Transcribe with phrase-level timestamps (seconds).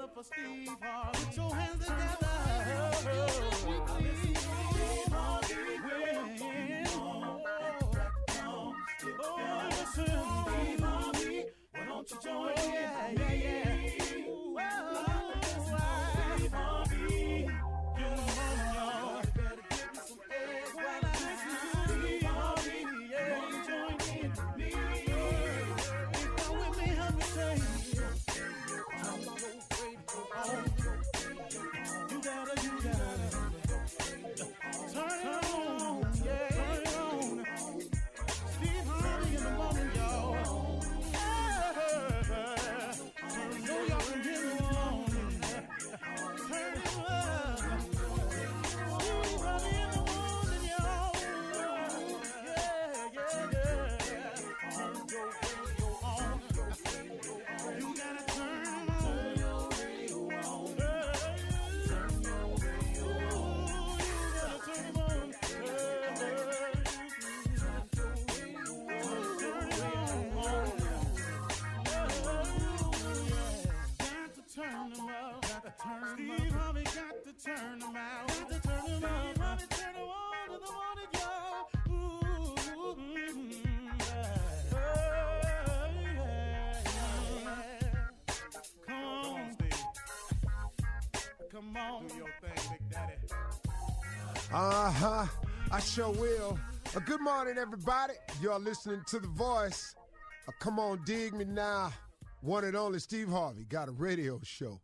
[0.00, 1.18] Together for Steve Harvey.
[1.26, 2.28] Put your hands together.
[9.22, 10.18] Oh, listen.
[11.72, 12.56] Why don't you join in?
[12.72, 13.79] Yeah, yeah,
[77.56, 77.80] turn.
[77.80, 80.00] Got to turn turn
[80.48, 81.64] the morning, y'all.
[88.86, 89.74] Come on, Steve.
[91.52, 92.06] Come on.
[92.06, 93.14] Do your thing, Big Daddy.
[94.52, 95.26] Uh huh.
[95.72, 96.58] I sure will.
[96.94, 98.14] Uh, good morning, everybody.
[98.42, 99.94] You're listening to The Voice.
[100.48, 101.92] Uh, come on, dig me now.
[102.40, 104.80] One and only Steve Harvey got a radio show.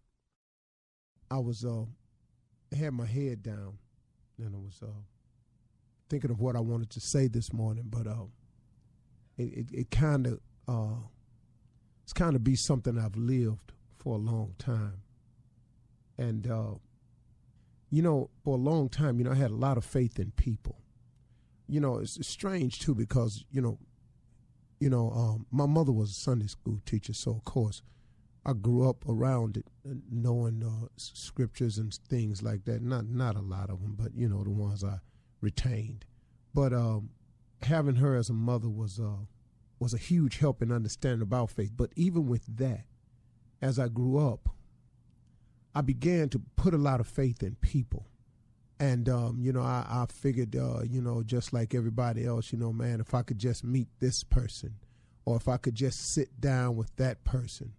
[1.31, 1.87] I was, uh,
[2.75, 3.78] had my head down
[4.38, 5.00] and I was, uh,
[6.09, 8.27] thinking of what I wanted to say this morning, but, uh,
[9.38, 11.00] it, it, kind of, uh,
[12.05, 15.03] it's kind of be something I've lived for a long time.
[16.19, 16.75] And, uh,
[17.91, 20.32] you know, for a long time, you know, I had a lot of faith in
[20.32, 20.76] people.
[21.69, 23.78] You know, it's, it's strange too because you know,
[24.78, 27.82] you know, um, my mother was a Sunday school teacher, so of course,
[28.48, 29.66] I grew up around it,
[30.08, 32.80] knowing uh, scriptures and things like that.
[32.80, 35.00] Not not a lot of them, but you know, the ones I
[35.40, 36.04] retained.
[36.54, 37.10] But um,
[37.62, 39.24] having her as a mother was uh,
[39.80, 41.72] was a huge help in understanding about faith.
[41.76, 42.84] But even with that,
[43.60, 44.48] as I grew up,
[45.74, 48.06] I began to put a lot of faith in people.
[48.78, 52.58] And, um, you know, I, I figured, uh, you know, just like everybody else, you
[52.58, 54.76] know, man, if I could just meet this person,
[55.24, 57.72] or if I could just sit down with that person,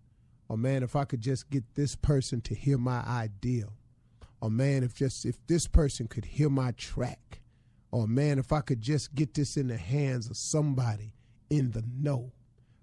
[0.49, 3.65] or man, if I could just get this person to hear my idea,
[4.39, 7.41] or oh, man, if just if this person could hear my track,
[7.91, 11.13] or man, if I could just get this in the hands of somebody
[11.49, 12.31] in the know.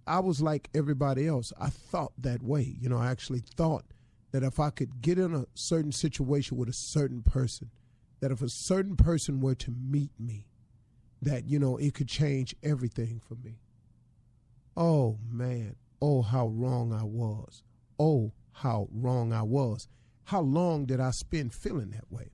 [0.07, 1.53] I was like everybody else.
[1.59, 2.77] I thought that way.
[2.81, 3.85] You know, I actually thought
[4.33, 7.71] that if I could get in a certain situation with a certain person,
[8.21, 10.47] that if a certain person were to meet me,
[11.23, 13.61] that, you know, it could change everything for me.
[14.77, 15.77] Oh, man.
[16.07, 17.63] Oh, how wrong I was.
[17.99, 19.89] Oh, how wrong I was.
[20.25, 22.33] How long did I spend feeling that way?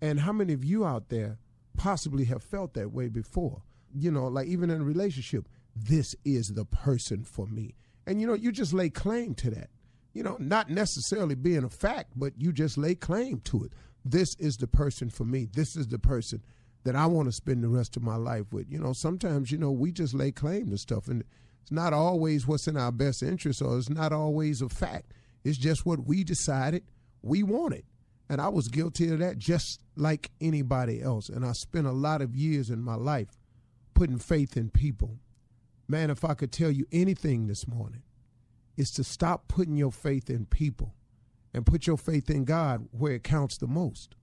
[0.00, 1.40] And how many of you out there
[1.76, 3.62] possibly have felt that way before?
[3.92, 7.74] You know, like even in a relationship, this is the person for me.
[8.06, 9.70] And you know, you just lay claim to that.
[10.12, 13.72] You know, not necessarily being a fact, but you just lay claim to it.
[14.04, 15.48] This is the person for me.
[15.52, 16.44] This is the person
[16.84, 18.70] that I want to spend the rest of my life with.
[18.70, 21.24] You know, sometimes, you know, we just lay claim to stuff and
[21.62, 25.12] it's not always what's in our best interest or it's not always a fact.
[25.44, 26.84] It's just what we decided
[27.22, 27.84] we wanted.
[28.28, 31.28] And I was guilty of that just like anybody else.
[31.28, 33.38] And I spent a lot of years in my life
[33.94, 35.18] putting faith in people.
[35.88, 38.02] Man, if I could tell you anything this morning,
[38.76, 40.94] is to stop putting your faith in people
[41.52, 44.14] and put your faith in God where it counts the most.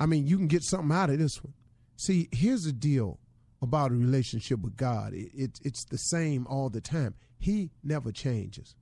[0.00, 1.54] I mean, you can get something out of this one.
[1.96, 3.20] See, here's the deal
[3.62, 7.14] about a relationship with God it, it, it's the same all the time.
[7.38, 8.74] He never changes.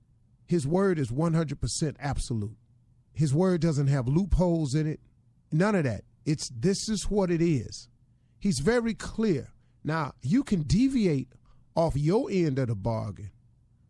[0.45, 2.57] His word is 100% absolute.
[3.13, 4.99] His word doesn't have loopholes in it,
[5.51, 6.03] none of that.
[6.25, 7.87] It's this is what it is.
[8.39, 9.49] He's very clear.
[9.83, 11.29] Now, you can deviate
[11.75, 13.31] off your end of the bargain,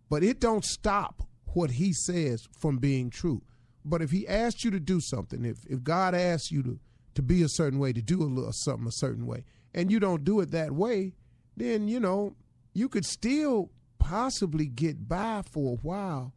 [0.09, 1.23] but it don't stop
[1.53, 3.41] what he says from being true.
[3.83, 6.79] But if he asks you to do something, if, if God asks you to,
[7.15, 9.45] to be a certain way, to do a little something a certain way,
[9.75, 11.13] and you don't do it that way,
[11.55, 12.35] then you know
[12.73, 13.69] you could still
[13.99, 16.33] possibly get by for a while,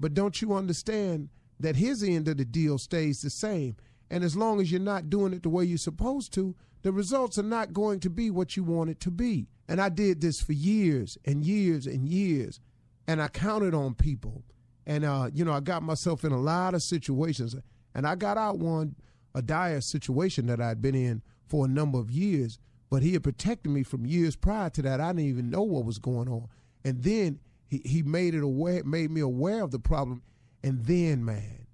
[0.00, 1.28] but don't you understand
[1.60, 3.76] that his end of the deal stays the same?
[4.10, 7.38] And as long as you're not doing it the way you're supposed to, the results
[7.38, 9.48] are not going to be what you want it to be.
[9.68, 12.60] And I did this for years and years and years,
[13.06, 14.44] and I counted on people.
[14.86, 17.54] And, uh, you know, I got myself in a lot of situations,
[17.94, 18.94] and I got out one,
[19.34, 22.58] a dire situation that I'd been in for a number of years,
[22.90, 25.00] but he had protected me from years prior to that.
[25.00, 26.48] I didn't even know what was going on.
[26.84, 30.22] And then he, he made it aware, made me aware of the problem.
[30.62, 31.66] And then, man,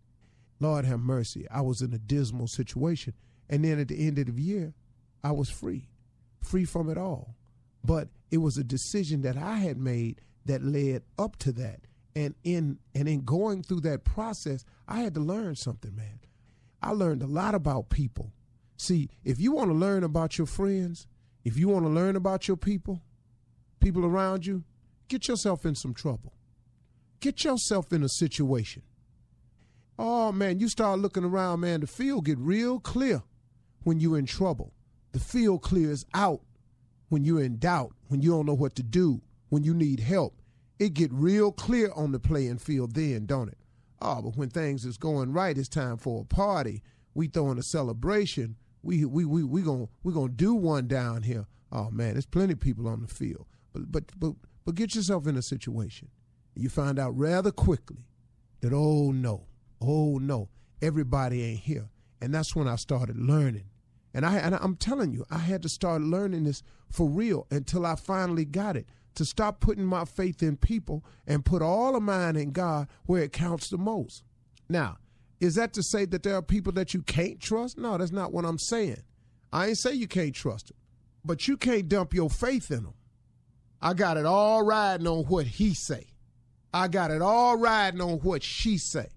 [0.60, 3.14] Lord have mercy, I was in a dismal situation.
[3.48, 4.74] And then at the end of the year,
[5.22, 5.88] I was free,
[6.40, 7.36] free from it all.
[7.84, 11.80] But it was a decision that I had made that led up to that.
[12.16, 16.20] And in and in going through that process, I had to learn something, man.
[16.80, 18.32] I learned a lot about people.
[18.76, 21.06] See, if you want to learn about your friends,
[21.44, 23.02] if you want to learn about your people,
[23.80, 24.64] people around you,
[25.08, 26.32] get yourself in some trouble.
[27.20, 28.82] Get yourself in a situation.
[29.98, 33.22] Oh man, you start looking around, man, the field get real clear
[33.84, 34.72] when you're in trouble.
[35.12, 36.40] The field clears out
[37.08, 40.40] when you're in doubt, when you don't know what to do, when you need help.
[40.80, 43.58] It get real clear on the playing field then, don't it?
[44.02, 46.82] Oh, but when things is going right, it's time for a party.
[47.14, 48.56] We throwing a celebration.
[48.84, 51.46] We we we we gonna we gonna do one down here.
[51.72, 53.46] Oh man, there's plenty of people on the field.
[53.72, 54.34] But but but
[54.64, 56.08] but get yourself in a situation.
[56.54, 58.06] You find out rather quickly
[58.60, 59.46] that oh no,
[59.80, 60.50] oh no,
[60.80, 61.88] everybody ain't here.
[62.20, 63.70] And that's when I started learning.
[64.12, 67.84] And I and I'm telling you, I had to start learning this for real until
[67.84, 68.86] I finally got it.
[69.16, 73.22] To stop putting my faith in people and put all of mine in God where
[73.22, 74.24] it counts the most.
[74.68, 74.98] Now,
[75.44, 77.76] is that to say that there are people that you can't trust?
[77.76, 79.02] No, that's not what I'm saying.
[79.52, 80.76] I ain't say you can't trust them,
[81.22, 82.94] but you can't dump your faith in them.
[83.82, 86.06] I got it all riding on what he say.
[86.72, 89.08] I got it all riding on what she say.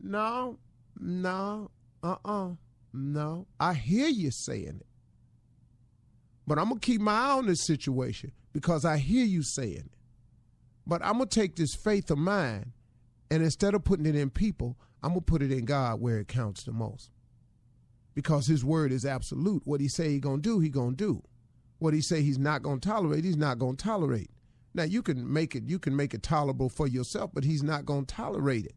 [0.00, 0.58] No,
[0.98, 1.72] no,
[2.04, 2.50] uh-uh,
[2.92, 3.46] no.
[3.58, 4.86] I hear you saying it.
[6.46, 9.98] But I'm gonna keep my eye on this situation because I hear you saying it.
[10.86, 12.72] But I'm gonna take this faith of mine,
[13.28, 16.28] and instead of putting it in people, I'm gonna put it in God where it
[16.28, 17.10] counts the most.
[18.14, 19.62] Because His word is absolute.
[19.64, 21.22] What He say He gonna do, He gonna do.
[21.78, 24.30] What He say He's not gonna tolerate, He's not gonna tolerate.
[24.74, 27.84] Now you can make it, you can make it tolerable for yourself, but He's not
[27.84, 28.74] gonna tolerate it.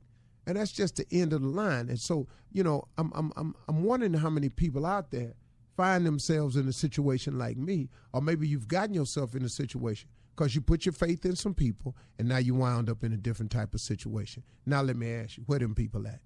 [0.47, 1.89] And that's just the end of the line.
[1.89, 5.33] And so, you know, I'm I'm I'm I'm wondering how many people out there
[5.75, 10.09] find themselves in a situation like me, or maybe you've gotten yourself in a situation
[10.35, 13.17] because you put your faith in some people and now you wound up in a
[13.17, 14.43] different type of situation.
[14.65, 16.19] Now let me ask you, where them people at?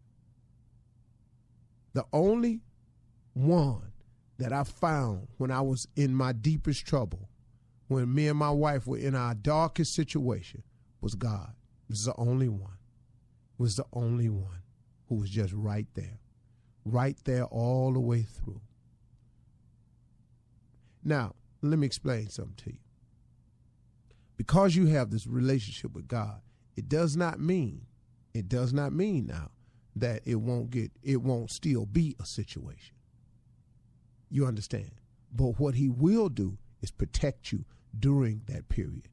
[1.94, 2.62] The only
[3.34, 3.92] one
[4.38, 7.30] that I found when I was in my deepest trouble,
[7.88, 10.64] when me and my wife were in our darkest situation,
[11.02, 11.52] was God.
[11.88, 12.78] This is the only one.
[13.58, 14.64] It Was the only one
[15.08, 16.20] who was just right there.
[16.86, 18.62] Right there all the way through.
[21.04, 22.80] Now, let me explain something to you.
[24.40, 26.40] Because you have this relationship with God,
[26.78, 27.82] it does not mean,
[28.34, 29.52] it does not mean now
[29.98, 32.96] that it won't get, it won't still be a situation.
[34.30, 34.92] You understand?
[35.36, 37.66] But what he will do is protect you
[38.00, 39.10] during that period.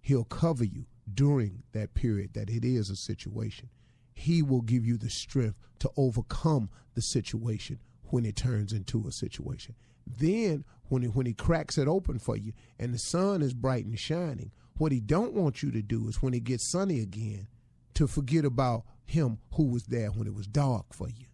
[0.00, 3.68] He'll cover you during that period that it is a situation.
[4.12, 9.12] He will give you the strength to overcome the situation when it turns into a
[9.12, 9.76] situation.
[10.18, 13.84] Then when he, when he cracks it open for you and the sun is bright
[13.84, 17.48] and shining, what he don't want you to do is when it gets sunny again
[17.94, 21.26] to forget about him who was there when it was dark for you.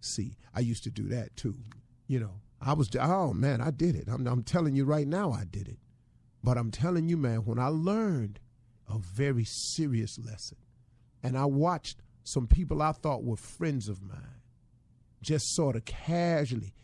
[0.00, 1.54] See, I used to do that too.
[2.06, 4.08] You know, I was oh man, I did it.
[4.08, 5.78] I'm, I'm telling you right now, I did it.
[6.42, 8.40] But I'm telling you, man, when I learned
[8.88, 10.58] a very serious lesson,
[11.22, 14.42] and I watched some people I thought were friends of mine
[15.20, 16.74] just sort of casually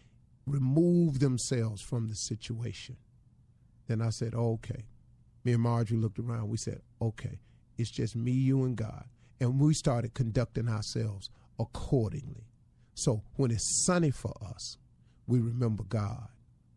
[0.46, 2.96] remove themselves from the situation.
[3.86, 4.86] Then I said, okay.
[5.44, 6.48] Me and Marjorie looked around.
[6.48, 7.40] We said, okay,
[7.76, 9.04] it's just me, you, and God.
[9.40, 12.48] And we started conducting ourselves accordingly.
[12.94, 14.78] So when it's sunny for us,
[15.26, 16.28] we remember God.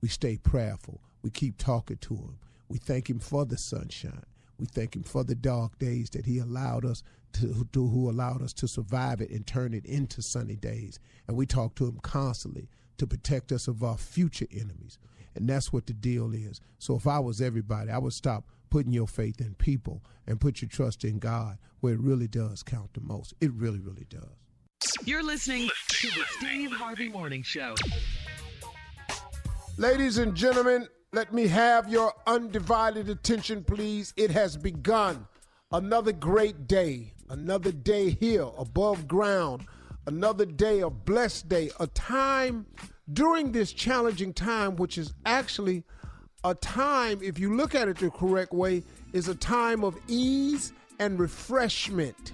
[0.02, 1.02] We stay prayerful.
[1.22, 2.40] We keep talking to Him.
[2.68, 4.26] We thank Him for the sunshine.
[4.60, 8.42] We thank Him for the dark days that He allowed us to, to who allowed
[8.42, 11.00] us to survive it and turn it into sunny days.
[11.28, 14.98] And we talk to Him constantly to protect us of our future enemies.
[15.36, 16.60] And that's what the deal is.
[16.80, 20.62] So if I was everybody, I would stop putting your faith in people and put
[20.62, 23.34] your trust in God where it really does count the most.
[23.40, 24.24] It really, really does.
[25.06, 27.76] You're listening to the Steve Harvey Morning Show.
[29.78, 34.14] Ladies and gentlemen, let me have your undivided attention, please.
[34.18, 35.28] It has begun.
[35.72, 39.66] Another great day, another day here above ground,
[40.08, 42.66] another day, a blessed day, a time
[43.14, 45.84] during this challenging time, which is actually
[46.44, 48.84] a time, if you look at it the correct way,
[49.14, 52.32] is a time of ease and refreshment.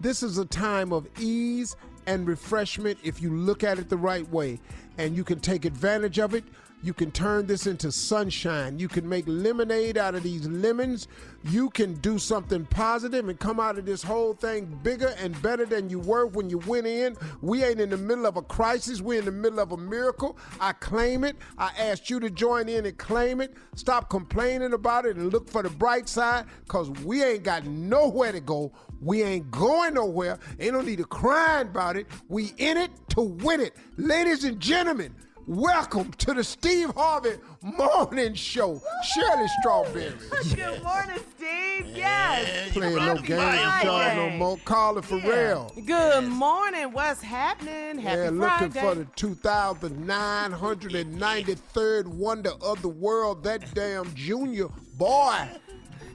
[0.00, 4.28] This is a time of ease and refreshment if you look at it the right
[4.30, 4.58] way.
[4.96, 6.44] And you can take advantage of it.
[6.82, 8.78] You can turn this into sunshine.
[8.78, 11.08] You can make lemonade out of these lemons.
[11.44, 15.66] You can do something positive and come out of this whole thing bigger and better
[15.66, 17.16] than you were when you went in.
[17.42, 19.02] We ain't in the middle of a crisis.
[19.02, 20.38] We're in the middle of a miracle.
[20.58, 21.36] I claim it.
[21.58, 23.52] I asked you to join in and claim it.
[23.74, 28.32] Stop complaining about it and look for the bright side because we ain't got nowhere
[28.32, 28.72] to go.
[29.02, 30.38] We ain't going nowhere.
[30.58, 32.06] Ain't no need to crying about it.
[32.28, 33.76] We in it to win it.
[33.96, 35.14] Ladies and gentlemen,
[35.46, 38.80] welcome to the Steve Harvey Morning Show.
[39.04, 40.12] Shirley Strawberry.
[40.54, 41.86] Good morning, Steve.
[41.94, 42.72] Yes.
[42.72, 44.56] Playing no games, y'all no more.
[44.64, 45.70] Carla Ferrell.
[45.84, 46.92] Good morning.
[46.92, 47.98] What's happening?
[47.98, 48.80] Happy Yeah, looking Friday.
[48.80, 55.48] for the 2,993rd wonder of the world, that damn junior boy.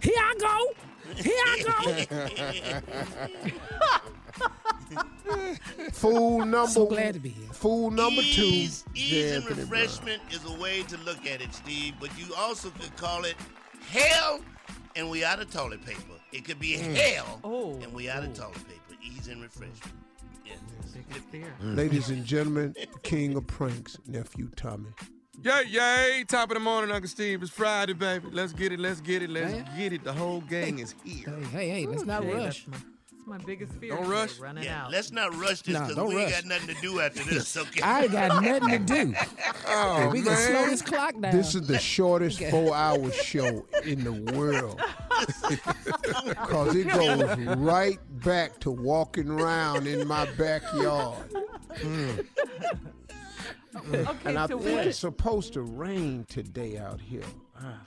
[0.02, 0.74] Here I go.
[1.16, 2.82] Here I
[5.94, 7.48] Fool number So glad to be here.
[7.52, 8.92] Fool number ease, two.
[8.94, 9.24] Ease J.
[9.36, 9.70] and Anthony Brown.
[9.82, 13.36] refreshment is a way to look at it, Steve, but you also could call it
[13.90, 14.40] hell
[14.96, 16.02] and we out of toilet paper.
[16.32, 16.96] It could be Mm.
[16.96, 19.00] hell Oh, and we out of toilet paper.
[19.02, 19.94] Ease and refreshment.
[20.46, 20.58] Yes.
[21.62, 24.90] Ladies and gentlemen, king of pranks, nephew Tommy.
[25.44, 26.24] Yay, yay.
[26.28, 27.42] Top of the morning, Uncle Steve.
[27.42, 28.28] It's Friday, baby.
[28.32, 29.70] Let's get it, let's get it, let's Man.
[29.78, 30.04] get it.
[30.04, 31.30] The whole gang is here.
[31.30, 32.66] Hey, hey, hey, let's not Jay, rush.
[33.28, 33.96] That's my, biggest fear.
[33.96, 34.40] Don't rush.
[34.40, 34.92] Running Yeah, out.
[34.92, 36.42] let's not rush this because don't we ain't rush.
[36.42, 37.82] got nothing to do after this, okay?
[37.82, 39.14] I ain't got nothing to do.
[39.68, 41.36] Oh, we can slow this clock down.
[41.36, 44.80] This is the shortest four-hour show in the world.
[46.48, 51.18] Cause it goes right back to walking around in my backyard.
[51.82, 52.12] Hmm.
[53.88, 54.88] okay, And I so think what?
[54.88, 57.24] it's supposed to rain today out here.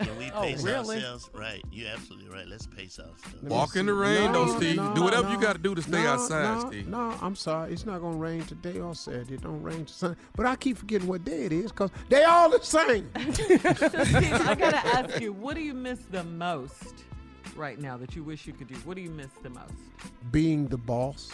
[0.05, 0.97] So we oh, pace really?
[0.97, 1.29] ourselves.
[1.35, 1.63] Right.
[1.71, 2.47] You're absolutely right.
[2.49, 3.43] Let's pace ourselves.
[3.43, 4.77] Walk in the rain, No, though, Steve.
[4.77, 6.89] no, do whatever you got to do to stay no, outside, no, Steve.
[6.89, 7.73] No, I'm sorry.
[7.73, 9.35] It's not going to rain today or Saturday.
[9.35, 10.19] It don't rain to Sunday.
[10.35, 13.11] But I keep forgetting what day it is because they all the same.
[13.19, 16.95] So, Steve, I gotta ask you, what do you miss the most
[17.57, 18.75] right now that you wish you could do?
[18.85, 19.73] What do you miss the most?
[20.31, 21.31] Being the boss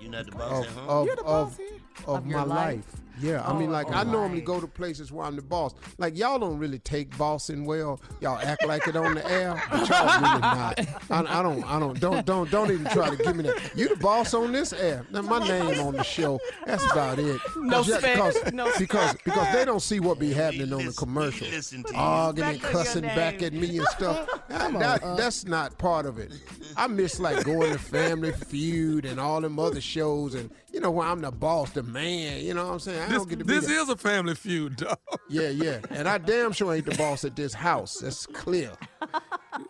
[0.00, 0.88] You're not the boss of, at home?
[0.88, 1.68] of, You're the of, boss here.
[2.06, 2.76] of Of my your life.
[2.76, 2.86] life.
[3.18, 4.44] Yeah, I mean, Oh, like oh, I normally right.
[4.44, 5.74] go to places where I'm the boss.
[5.98, 8.00] Like y'all don't really take bossing well.
[8.20, 10.80] Y'all act like it on the air, but y'all really not.
[11.10, 13.72] I, I don't, I don't, don't, don't, don't even try to give me that.
[13.74, 15.06] You the boss on this air.
[15.10, 16.38] Now my name on the show.
[16.66, 17.40] That's about it.
[17.56, 20.78] No Just spec, because, no because, because they don't see what be happening We on
[20.80, 21.46] the listen- commercial.
[21.46, 21.98] we listen to you.
[21.98, 24.28] Arguing and cussing back at me and stuff.
[24.48, 26.32] That- that- that's not part of it.
[26.76, 30.90] I miss like going to Family Feud and all them other shows, and you know
[30.90, 32.44] where I'm the boss, the man.
[32.44, 33.05] You know what I'm saying?
[33.06, 33.54] I This, don't get to be.
[33.54, 34.98] this the- is a family feud, dog.
[35.28, 35.80] yeah, yeah.
[35.90, 37.98] And I damn sure ain't the boss at this house.
[37.98, 38.72] That's clear.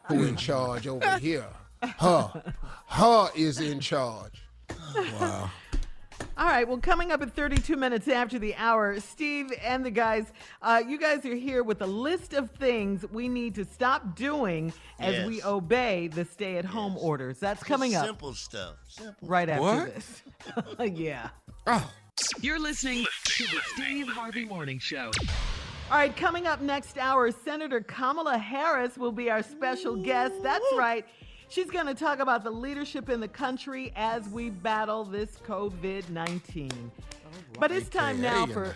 [0.09, 1.47] Who in charge over here?
[1.99, 2.43] Her.
[2.87, 4.43] Her is in charge.
[4.97, 5.51] Wow.
[6.39, 6.67] All right.
[6.69, 10.99] Well, coming up at 32 minutes after the hour, Steve and the guys, uh, you
[10.99, 15.43] guys are here with a list of things we need to stop doing as we
[15.43, 17.03] obey the stay-at-home Yes.
[17.03, 17.39] orders.
[17.39, 18.77] That's Just coming up Simple stuff.
[18.89, 19.29] Simple.
[19.29, 19.95] right after What?
[19.95, 20.23] this.
[20.99, 21.29] yeah.
[22.41, 25.11] You're listening to the Steve Harvey Morning Show.
[25.91, 30.43] All right, coming up next hour, Senator Kamala Harris will be our special guest.
[30.43, 31.05] That's right.
[31.49, 36.09] She's going to talk about the leadership in the country as we battle this COVID
[36.09, 36.71] 19.
[37.59, 38.75] But it's time now AKA in for.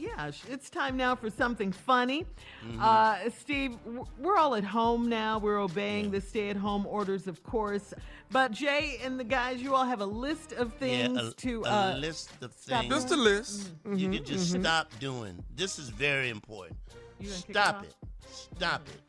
[0.00, 0.42] The house.
[0.46, 2.24] Yeah, it's time now for something funny.
[2.66, 2.80] Mm-hmm.
[2.80, 3.76] Uh, Steve,
[4.18, 5.38] we're all at home now.
[5.38, 7.94] We're obeying the stay at home orders, of course.
[8.30, 11.62] But Jay and the guys, you all have a list of things yeah, a, to.
[11.64, 13.70] a uh, list of stop things Just a list.
[13.94, 15.42] you can just stop doing.
[15.54, 16.78] This is very important.
[17.18, 18.34] You gonna kick Stop it it.
[18.56, 19.00] Stop it.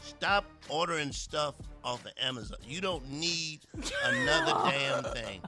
[0.00, 2.58] Stop ordering stuff off of Amazon.
[2.66, 3.60] You don't need
[4.04, 5.40] another damn thing.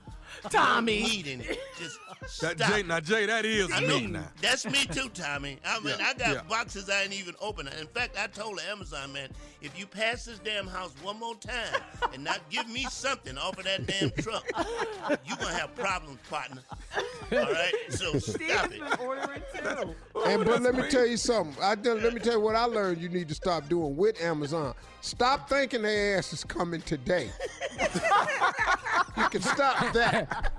[0.50, 1.16] Tommy.
[1.16, 1.59] You don't need.
[1.78, 1.99] Just
[2.40, 2.73] That stop.
[2.73, 4.28] Jay, now Jay, that is I me know, now.
[4.40, 5.59] That's me too, Tommy.
[5.64, 6.43] I mean, I got yeah.
[6.49, 7.69] boxes I ain't even open.
[7.69, 11.35] In fact, I told the Amazon man, if you pass this damn house one more
[11.37, 11.81] time
[12.12, 14.45] and not give me something off of that damn truck,
[15.26, 16.62] you're gonna have problems, partner.
[17.33, 17.73] All right?
[17.90, 18.81] So stop has it.
[18.81, 19.95] been ordering too.
[20.25, 21.62] And but let me tell you something.
[21.62, 23.00] I done, let me tell you what I learned.
[23.00, 24.75] You need to stop doing with Amazon.
[25.06, 27.30] Stop thinking their ass is coming today.
[29.16, 30.52] you can stop that.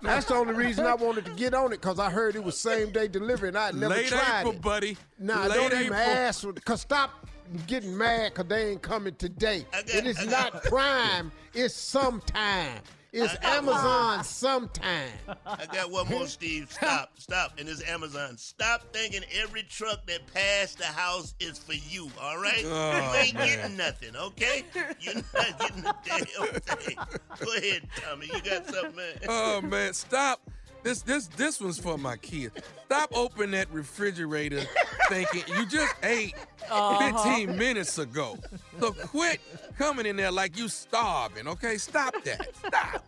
[0.00, 2.56] That's the only reason I wanted to get on it because I heard it was
[2.56, 4.62] same day delivery and I never Late tried April, it.
[4.62, 4.96] buddy.
[5.18, 5.98] Nah, Late don't even April.
[5.98, 6.46] ask.
[6.64, 7.26] Cause stop
[7.66, 9.66] getting mad because they ain't coming today.
[9.74, 11.32] I it is not Prime.
[11.52, 12.78] It's sometime.
[13.12, 15.10] It's Amazon sometime.
[15.46, 16.70] I got one more, Steve.
[16.70, 17.58] Stop, stop.
[17.58, 18.36] And this Amazon.
[18.36, 22.62] Stop thinking every truck that passed the house is for you, all right?
[22.64, 23.46] Oh, you ain't man.
[23.46, 24.64] getting nothing, okay?
[25.00, 26.96] You're not getting a damn thing.
[27.40, 28.26] Go ahead, Tommy.
[28.26, 29.14] You got something, man?
[29.28, 30.40] Oh man, stop.
[30.82, 32.54] This this this one's for my kids.
[32.86, 34.62] Stop opening that refrigerator
[35.08, 36.34] thinking you just ate
[36.70, 37.34] uh-huh.
[37.34, 38.38] 15 minutes ago.
[38.80, 39.40] So quit
[39.76, 41.76] coming in there like you starving, okay?
[41.78, 42.56] Stop that.
[42.56, 43.04] Stop.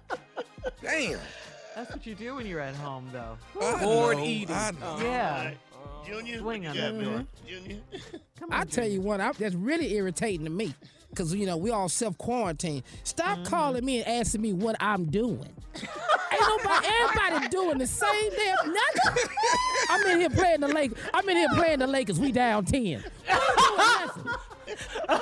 [0.82, 1.18] Damn.
[1.76, 3.38] That's what you do when you're at home, though.
[3.60, 4.54] I Bored know, eating.
[4.54, 4.98] I know.
[5.00, 5.52] Yeah.
[6.06, 7.78] Junior, Swing on you got, that Junior?
[8.38, 10.74] Come on, I tell you what, I, that's really irritating to me.
[11.16, 12.82] Cause you know we all self quarantine.
[13.04, 13.44] Stop Mm-hmm.
[13.44, 15.48] calling me and asking me what I'm doing.
[15.74, 19.24] Ain't nobody, everybody doing the same damn nothing.
[19.90, 20.98] I'm in here playing the Lakers.
[21.12, 22.18] I'm in here playing the Lakers.
[22.20, 23.02] We down ten.
[23.28, 25.20] I ain't doing nothing.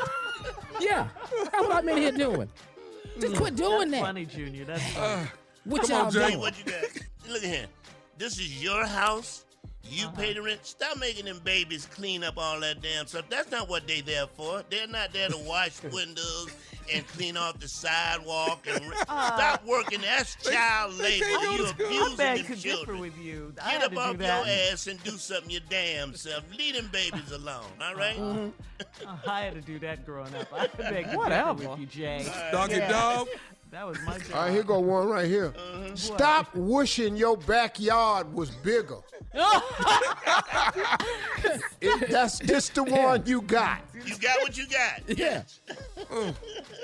[0.81, 2.49] yeah, that's what I'm in here doing.
[3.21, 4.03] Just quit doing that.
[4.03, 4.65] Funny, Junior.
[4.67, 5.29] That's funny.
[5.65, 6.21] What Come y'all Jay.
[6.21, 6.41] Hey, doing?
[6.41, 6.83] what you got?
[7.29, 7.67] Look at here.
[8.17, 9.45] This is your house.
[9.91, 10.17] You Uh-huh.
[10.21, 10.65] pay the rent.
[10.67, 13.25] Stop making them babies clean up all that damn stuff.
[13.29, 14.63] That's not what they there for.
[14.71, 16.49] They're not there to wash windows
[16.93, 19.27] and clean off the sidewalk and re- uh.
[19.37, 20.01] stop working.
[20.01, 21.25] That's child labor.
[21.27, 22.99] can't You to abusing beg them to differ children.
[23.01, 23.53] with you.
[23.63, 26.45] I Get up off your ass and do something your damn self.
[26.57, 28.19] Leave them babies alone, all right?
[28.19, 28.49] Uh-huh.
[29.05, 30.53] Uh, I had to do that growing up.
[30.53, 31.69] I beg to differ Whatever.
[31.71, 32.25] with you, Jay.
[32.53, 32.89] Doggy Yeah.
[32.89, 33.27] dog.
[33.71, 34.35] That was my job.
[34.35, 35.53] All right, here go one right here.
[35.57, 35.95] Uh-huh.
[35.95, 38.99] Stop wishing your backyard was bigger.
[41.81, 43.81] It- that's just the one you got.
[44.05, 45.19] You got what you got.
[45.19, 45.43] Yeah.
[46.11, 46.35] Man,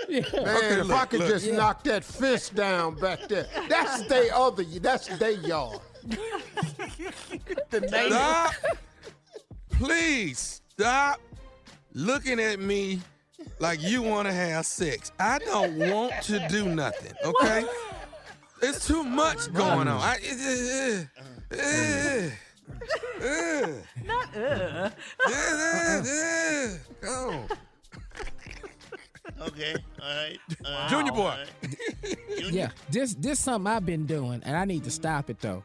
[0.09, 1.29] Okay, if I could look.
[1.29, 3.47] just knock that fence down back there.
[3.69, 5.81] That's they other that's their yard.
[7.73, 8.55] Stop.
[9.71, 11.21] Please stop
[11.93, 13.01] looking at me
[13.59, 15.13] like you want to have sex.
[15.19, 17.65] I don't want to do nothing, okay?
[18.63, 20.01] It's too much going on.
[20.01, 20.17] I,
[21.53, 22.31] uh, uh,
[23.23, 23.69] uh,
[24.05, 24.41] Not uh.
[24.41, 24.91] uh,
[25.29, 26.69] uh, uh,
[27.01, 27.47] Go.
[29.41, 30.39] Okay, all right.
[30.65, 31.37] right, Junior boy.
[32.51, 35.65] Yeah, this this something I've been doing, and I need to stop it though.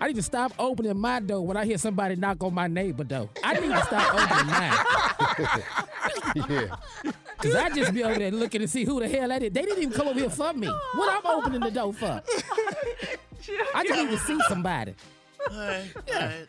[0.00, 3.04] I need to stop opening my door when I hear somebody knock on my neighbor
[3.04, 3.28] door.
[3.44, 4.78] I need to stop opening mine.
[6.48, 6.76] Yeah.
[7.42, 9.50] Cause I just be over there looking to see who the hell that is.
[9.52, 10.68] They didn't even come over here for me.
[10.94, 12.22] What I'm opening the door for?
[13.74, 14.94] I just need to see somebody.
[15.50, 16.46] All right, all right.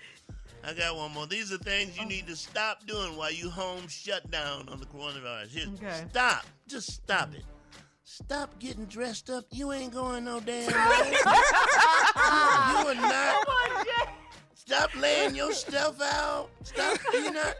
[0.63, 1.25] I got one more.
[1.25, 4.85] These are things you need to stop doing while you home shut down on the
[4.85, 5.47] coronavirus.
[5.47, 6.03] Here, Okay.
[6.11, 6.45] Stop.
[6.67, 7.43] Just stop it.
[8.03, 9.45] Stop getting dressed up.
[9.51, 11.11] You ain't going no damn way.
[11.11, 11.27] you
[12.89, 13.47] are not.
[14.53, 16.49] Stop laying your stuff out.
[16.63, 16.97] Stop.
[17.13, 17.55] You're not.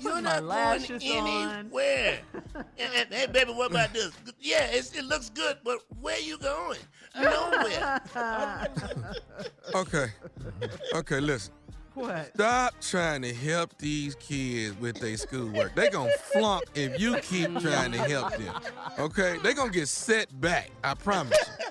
[0.00, 1.26] You're my not going lashes on.
[1.28, 2.20] anywhere.
[2.54, 4.10] and, and, hey, baby, what about this?
[4.40, 6.78] Yeah, it's, it looks good, but where you going?
[7.20, 8.00] Nowhere.
[9.74, 10.06] Okay.
[10.94, 11.52] Okay, listen.
[11.94, 12.30] What?
[12.34, 15.74] Stop trying to help these kids with their schoolwork.
[15.74, 18.54] They're gonna flunk if you keep trying to help them.
[18.98, 19.38] Okay?
[19.42, 20.70] they're gonna get set back.
[20.82, 21.66] I promise you.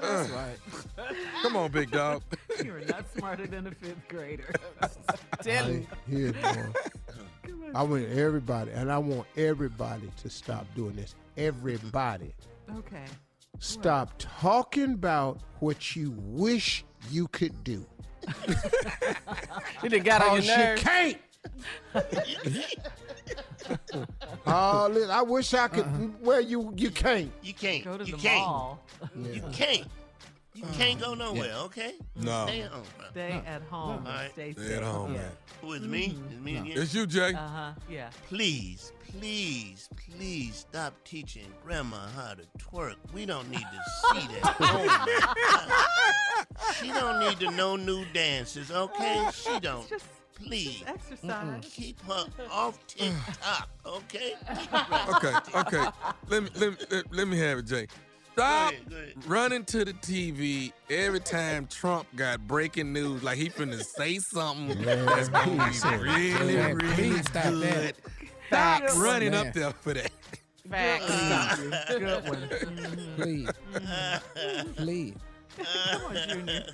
[0.00, 1.16] That's Uh, right.
[1.42, 2.22] come on, big dog.
[2.64, 4.52] You're not smarter than a fifth grader.
[5.44, 6.66] Hey, Here, boy.
[7.74, 11.14] I want everybody, and I want everybody to stop doing this.
[11.36, 12.32] Everybody.
[12.76, 13.04] Okay.
[13.58, 17.84] Stop talking about what you wish you could do.
[19.82, 20.82] You done got on Cause your you nerves.
[20.82, 21.18] can't.
[24.46, 26.22] oh, listen, I wish I could.
[26.22, 27.32] Well, you you can't.
[27.42, 27.84] You can't.
[27.84, 28.46] Go to you the can't.
[28.46, 28.82] mall.
[29.32, 29.86] You can't.
[30.60, 31.20] You can't go mm-hmm.
[31.20, 31.94] nowhere, okay?
[32.16, 32.44] No.
[32.46, 32.84] Stay at home.
[32.98, 33.06] bro.
[33.12, 33.96] Stay at home.
[33.98, 34.32] and Alright.
[34.32, 35.20] Stay Stay at home, yeah.
[35.20, 35.30] man.
[35.62, 36.08] Who is me?
[36.08, 36.34] Mm-hmm.
[36.34, 36.72] Is me again?
[36.76, 37.32] It's you, Jay.
[37.32, 37.72] Uh huh.
[37.88, 38.10] Yeah.
[38.28, 42.96] Please, please, please stop teaching grandma how to twerk.
[43.14, 44.56] We don't need to see that.
[46.62, 49.18] Oh, she don't need to know new dances, okay?
[49.18, 49.88] Uh, she don't.
[49.88, 50.82] Just Please.
[50.86, 51.64] exercise.
[51.72, 54.34] Keep her off TikTok, okay?
[54.58, 55.90] Keep her off Okay, okay.
[56.28, 57.86] Let me let me let, let me have it, Jay.
[58.40, 59.26] Stop Go ahead, go ahead.
[59.26, 64.82] running to the TV every time Trump got breaking news, like he finna say something
[64.82, 67.62] that's gonna please, be really, Man, really please stop good.
[67.64, 67.96] that.
[68.46, 68.96] Stop Facts.
[68.96, 69.46] running Man.
[69.48, 70.10] up there for that.
[70.70, 71.88] Facts.
[71.88, 72.48] Good one.
[73.16, 73.50] Please,
[74.76, 75.14] please.
[75.58, 76.66] Come on, Junior.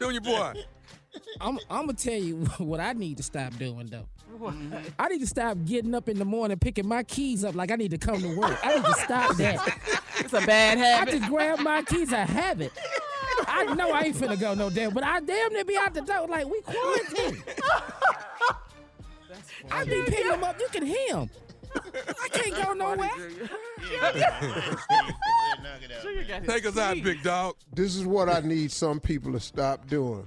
[0.00, 0.54] Junior boy.
[1.40, 4.08] I'm I'm gonna tell you what I need to stop doing though.
[4.36, 4.54] What?
[4.98, 7.76] I need to stop getting up in the morning picking my keys up like I
[7.76, 8.58] need to come to work.
[8.64, 10.00] I need to stop that.
[10.18, 11.14] It's a bad habit.
[11.14, 12.12] I just grab my keys.
[12.12, 12.72] A habit.
[13.46, 16.02] I know I ain't finna go no damn, but I damn near be out the
[16.02, 17.42] door like we quarantined.
[19.70, 20.58] I be picking them up.
[20.60, 21.30] You can hear him.
[22.22, 23.10] I can't go nowhere.
[23.90, 24.78] Yeah, yeah, Steve,
[25.62, 26.28] knock it out, Junior man.
[26.28, 27.56] got his Take us out, big dog.
[27.72, 30.26] This is what I need some people to stop doing.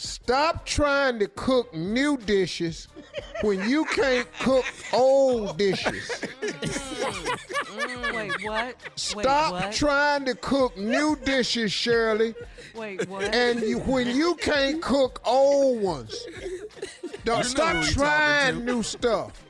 [0.00, 0.08] Okay.
[0.08, 2.88] Stop trying to cook new dishes
[3.42, 6.08] when you can't cook old dishes.
[6.40, 8.14] Mm.
[8.14, 8.76] Wait, what?
[8.96, 9.72] Stop Wait, what?
[9.72, 12.34] trying to cook new dishes, Shirley,
[12.74, 13.34] Wait, what?
[13.34, 16.26] and you, when you can't cook old ones.
[17.24, 18.64] Don't know stop who he trying to.
[18.64, 19.44] new stuff.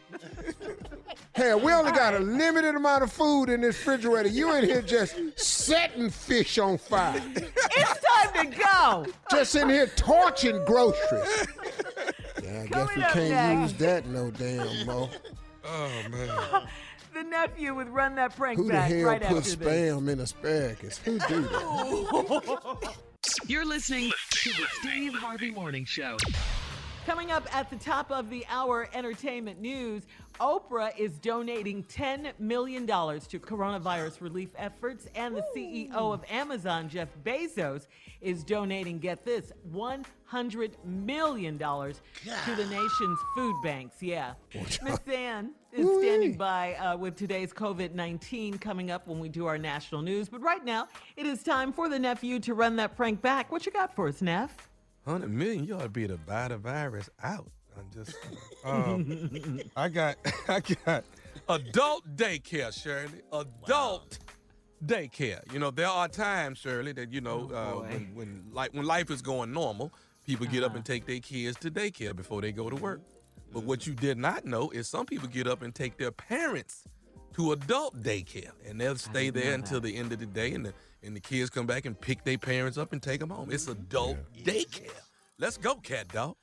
[1.32, 4.28] Hell, we only got a limited amount of food in this refrigerator.
[4.28, 7.22] You in here just setting fish on fire.
[7.36, 8.00] it's
[8.34, 9.06] time to go.
[9.30, 11.46] Just in here torching groceries.
[12.42, 13.72] Yeah, I guess Coming we up can't next.
[13.72, 15.08] use that no damn more.
[15.64, 16.66] Oh man.
[17.12, 19.56] The nephew would run that prank Who the back hell right put after this.
[19.56, 20.98] spam in asparagus?
[20.98, 22.94] Who do that?
[23.48, 26.16] You're listening to the Steve Harvey Morning Show.
[27.06, 30.04] Coming up at the top of the hour, entertainment news.
[30.40, 32.94] Oprah is donating $10 million to
[33.38, 37.86] coronavirus relief efforts, and the CEO of Amazon, Jeff Bezos,
[38.22, 44.02] is donating, get this, $100 million to the nation's food banks.
[44.02, 44.32] Yeah.
[44.82, 49.46] Miss Ann is standing by uh, with today's COVID 19 coming up when we do
[49.46, 50.30] our national news.
[50.30, 53.52] But right now, it is time for the nephew to run that prank back.
[53.52, 54.68] What you got for us, Neff?
[55.06, 57.50] Hundred million, you ought to be to buy the virus out.
[57.80, 58.16] I'm just,
[58.64, 60.16] um, I got,
[60.48, 61.04] I got
[61.48, 63.22] adult daycare, Shirley.
[63.32, 64.18] Adult
[64.84, 65.40] daycare.
[65.52, 69.10] You know, there are times, Shirley, that you know, uh, when, when like when life
[69.10, 69.92] is going normal,
[70.26, 73.00] people get up and take their kids to daycare before they go to work.
[73.52, 76.84] But what you did not know is some people get up and take their parents
[77.34, 80.74] to adult daycare, and they'll stay there until the end of the day, and the
[81.02, 83.48] and the kids come back and pick their parents up and take them home.
[83.50, 84.90] It's adult daycare.
[85.38, 86.36] Let's go, cat dog.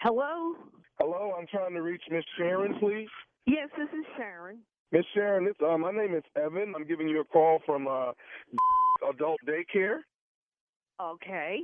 [0.00, 0.54] Hello?
[1.00, 3.08] Hello, I'm trying to reach Miss Sharon, please.
[3.46, 4.58] Yes, this is Sharon.
[4.92, 6.72] Miss Sharon, it's, uh, my name is Evan.
[6.76, 8.12] I'm giving you a call from uh,
[9.10, 9.98] adult daycare.
[11.00, 11.58] Okay.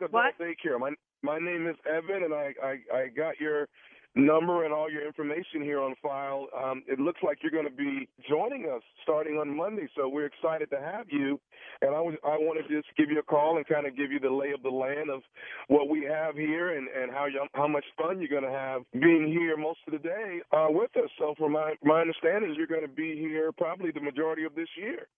[0.00, 0.34] Adult What?
[0.40, 0.78] daycare.
[0.78, 0.90] My
[1.22, 3.68] my name is Evan, and I, I I got your
[4.14, 6.46] number and all your information here on file.
[6.56, 10.26] Um, it looks like you're going to be joining us starting on Monday, so we're
[10.26, 11.40] excited to have you.
[11.82, 14.12] And I was I wanted to just give you a call and kind of give
[14.12, 15.22] you the lay of the land of
[15.68, 18.82] what we have here and and how you, how much fun you're going to have
[18.92, 21.10] being here most of the day uh, with us.
[21.18, 24.68] So, from my my understanding, you're going to be here probably the majority of this
[24.76, 25.08] year.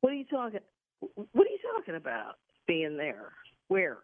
[0.00, 0.60] What are you talking
[1.00, 2.36] What are you talking about?
[2.66, 3.32] Being there.
[3.68, 3.98] Where?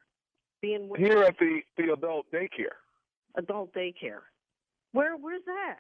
[0.61, 1.01] Being where?
[1.01, 2.77] Here at the the adult daycare.
[3.37, 4.25] Adult daycare.
[4.93, 5.79] Where where's that?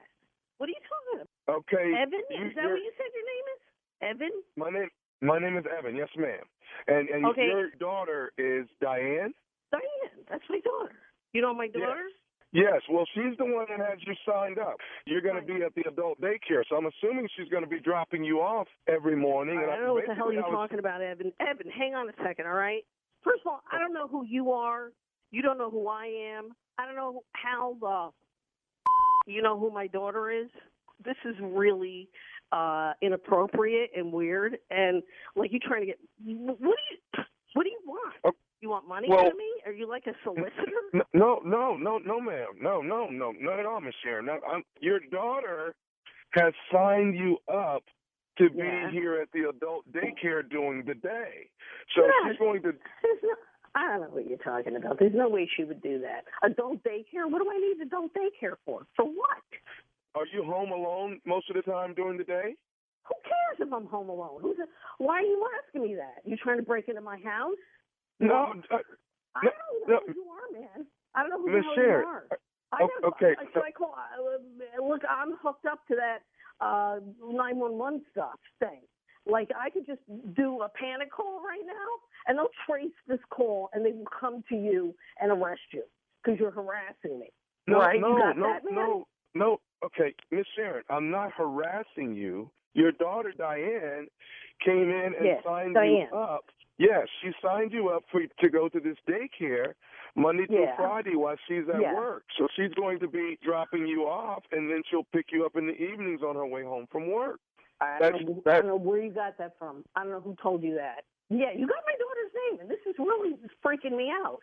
[0.58, 1.56] What are you talking about?
[1.64, 1.92] Okay.
[1.94, 2.20] Evan?
[2.30, 3.60] is that what you said your name is?
[4.02, 4.34] Evan?
[4.56, 4.88] My name
[5.20, 5.96] my name is Evan.
[5.96, 6.44] Yes, ma'am.
[6.88, 7.46] And and Okay.
[7.46, 9.32] your daughter is Diane.
[9.72, 10.24] Diane.
[10.28, 10.96] That's my daughter.
[11.32, 11.74] You know my Yes.
[11.74, 12.08] daughter?
[12.52, 12.80] Yes.
[12.88, 14.80] Well, she's the one that has you signed up.
[15.04, 17.80] You're going to be at the adult daycare, so I'm assuming she's going to be
[17.80, 19.58] dropping you off every morning.
[19.58, 21.32] I don't know what the hell you're was- talking about, Evan.
[21.40, 22.86] Evan, hang on a second, all right?
[23.22, 23.80] First of all, I oh.
[23.80, 24.92] don't know who you are.
[25.36, 26.06] You don't know who I
[26.38, 26.48] am.
[26.78, 27.76] I don't know how
[29.26, 30.46] the you know who my daughter is.
[31.04, 32.08] This is really
[32.52, 35.02] uh inappropriate and weird and
[35.34, 38.14] like you trying to get what do you what do you want?
[38.24, 39.50] Oh, You want money well- of me?
[39.66, 41.04] Are you like a solicitor?
[41.12, 42.46] No, no, no, no, ma'am.
[42.58, 44.24] No, no, no, not at all, Miss Sharon.
[44.26, 45.74] No, I'm, your daughter
[46.30, 47.82] has signed you up
[48.38, 48.90] to be Yeah.
[48.90, 51.50] here at the adult daycare during the day.
[51.94, 52.12] So Yes.
[52.32, 52.72] she's going to
[53.76, 54.98] I don't know what you're talking about.
[54.98, 56.24] There's no way she would do that.
[56.42, 57.28] Adult daycare?
[57.30, 58.86] What do I need adult daycare for?
[58.96, 59.44] For what?
[60.14, 62.56] Are you home alone most of the time during the day?
[63.04, 64.38] Who cares if I'm home alone?
[64.40, 64.66] Who's a,
[65.02, 66.22] why are you asking me that?
[66.24, 67.60] You trying to break into my house?
[68.18, 68.54] No.
[68.72, 68.78] uh,
[69.36, 69.50] I No,
[69.84, 69.94] don't no.
[69.94, 70.86] know who you are, man.
[71.14, 72.26] I don't know who Miss the hell Sharon, you are.
[72.32, 72.36] uh,
[72.72, 73.94] I have, okay, I, so- I call.
[73.94, 76.18] Uh, look, I'm hooked up to that
[76.64, 78.80] uh 911 stuff thing.
[79.26, 80.00] Like I could just
[80.36, 81.72] do a panic call right now,
[82.26, 85.82] and they'll trace this call, and they will come to you and arrest you
[86.22, 87.30] because you're harassing me.
[87.66, 88.00] No, right?
[88.00, 89.60] no, no, no, no.
[89.84, 92.50] Okay, Miss Sharon, I'm not harassing you.
[92.74, 94.06] Your daughter Diane
[94.64, 96.08] came in and Yes, signed Diane.
[96.12, 96.44] you up.
[96.78, 99.72] Yes, she signed you up for to go to this daycare
[100.14, 100.76] Monday through Yeah.
[100.76, 101.94] Friday while she's at Yeah.
[101.94, 102.24] work.
[102.38, 105.66] So she's going to be dropping you off, and then she'll pick you up in
[105.66, 107.40] the evenings on her way home from work.
[107.80, 109.84] I don't, know, I don't know where you got that from.
[109.94, 111.04] I don't know who told you that.
[111.28, 113.34] Yeah, you got my daughter's name, and this is really
[113.64, 114.40] freaking me out.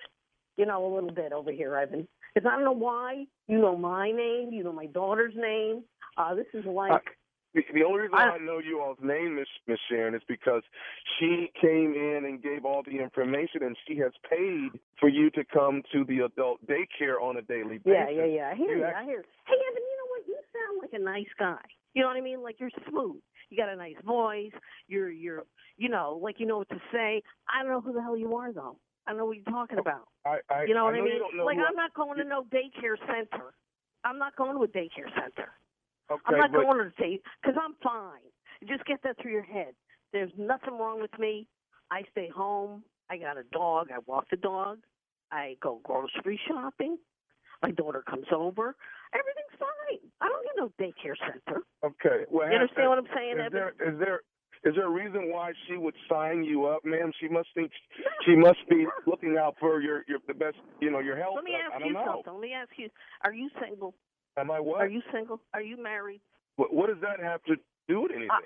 [0.57, 2.07] You know, a little bit over here, Ivan.
[2.33, 5.83] Because I don't know why you know my name, you know my daughter's name.
[6.17, 7.03] Uh, this is like
[7.55, 10.61] The, the only reason I- I know you all's name, Miss Miss Sharon, is because
[11.17, 15.43] she came in and gave all the information, and she has paid for you to
[15.45, 18.09] come to the adult daycare on a daily basis.
[18.09, 18.49] Yeah, yeah, yeah.
[18.51, 18.83] I hear You you.
[18.85, 19.23] act- I hear.
[19.47, 20.27] Hey, Evan, you know what?
[20.27, 21.65] You sound like a nice guy.
[21.93, 22.41] You know what I mean?
[22.41, 23.21] Like you're smooth.
[23.49, 24.51] You got a nice voice.
[24.88, 25.43] You're, you're,
[25.77, 27.21] you know, like you know what to say.
[27.47, 28.77] I don't know who the hell you are though.
[29.06, 30.08] I don't know what you're talking oh, about.
[30.25, 31.19] I, I, You know what I know mean?
[31.19, 33.53] Don't know like I'm not going to no daycare center.
[34.03, 35.51] I'm not going to a daycare center.
[36.12, 38.19] Okay, I'm not but, going to date because I'm fine.
[38.67, 39.73] Just get that through your head.
[40.12, 41.47] There's nothing wrong with me.
[41.91, 42.84] I stay home.
[43.10, 43.88] I got a dog.
[43.93, 44.79] I walk the dog.
[45.32, 46.97] I go grocery shopping.
[47.62, 48.75] My daughter comes over.
[49.59, 49.99] Fine.
[50.21, 51.61] I don't need no daycare center.
[51.83, 52.25] Okay.
[52.29, 53.51] Well, You understand what I'm saying, Is Evan?
[53.53, 54.19] there is there
[54.65, 57.11] is there a reason why she would sign you up, ma'am?
[57.19, 57.71] She must think
[58.25, 61.35] she must be looking out for your your the best, you know, your health.
[61.35, 62.05] Let me I ask don't you know.
[62.23, 62.33] something.
[62.33, 62.89] Let me ask you:
[63.23, 63.93] Are you single?
[64.37, 64.81] Am I what?
[64.81, 65.41] Are you single?
[65.53, 66.21] Are you married?
[66.55, 67.55] What, what does that have to
[67.87, 68.29] do with anything?
[68.31, 68.39] I,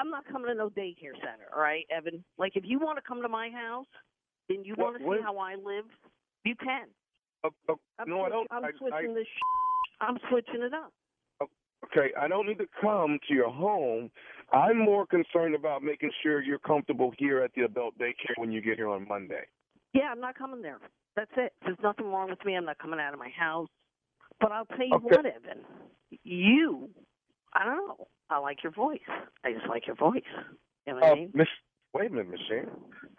[0.00, 1.46] I'm not coming to no daycare center.
[1.54, 2.24] All right, Evan.
[2.38, 3.86] Like if you want to come to my house,
[4.48, 5.84] then you want to what- see how I live,
[6.44, 6.86] you can.
[7.44, 7.50] Oh,
[7.98, 8.48] I'm no, I don't.
[8.50, 9.26] I'm I, switching I, this.
[10.00, 10.92] I'm switching it up.
[11.86, 14.10] okay, I don't need to come to your home.
[14.52, 18.60] I'm more concerned about making sure you're comfortable here at the adult daycare when you
[18.60, 19.44] get here on Monday.
[19.92, 20.78] Yeah, I'm not coming there.
[21.16, 21.52] That's it.
[21.62, 22.54] There's nothing wrong with me.
[22.56, 23.68] I'm not coming out of my house.
[24.40, 25.04] But I'll tell you Okay.
[25.16, 25.60] what, Evan.
[26.24, 26.88] You,
[27.52, 28.08] I don't know.
[28.30, 28.98] I like your voice.
[29.44, 30.22] I just like your voice.
[30.86, 31.30] You know what Uh, I mean?
[31.34, 31.46] Miss,
[31.94, 32.70] wait a minute, Miss Sharon.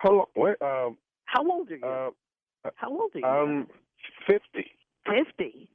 [0.02, 0.44] Hold on.
[0.44, 0.56] Wait.
[0.62, 0.90] Uh,
[1.26, 1.86] How old are you?
[1.86, 3.26] uh, How old are you?
[3.26, 3.68] I'm
[4.28, 4.72] fifty.
[5.06, 5.70] Fifty.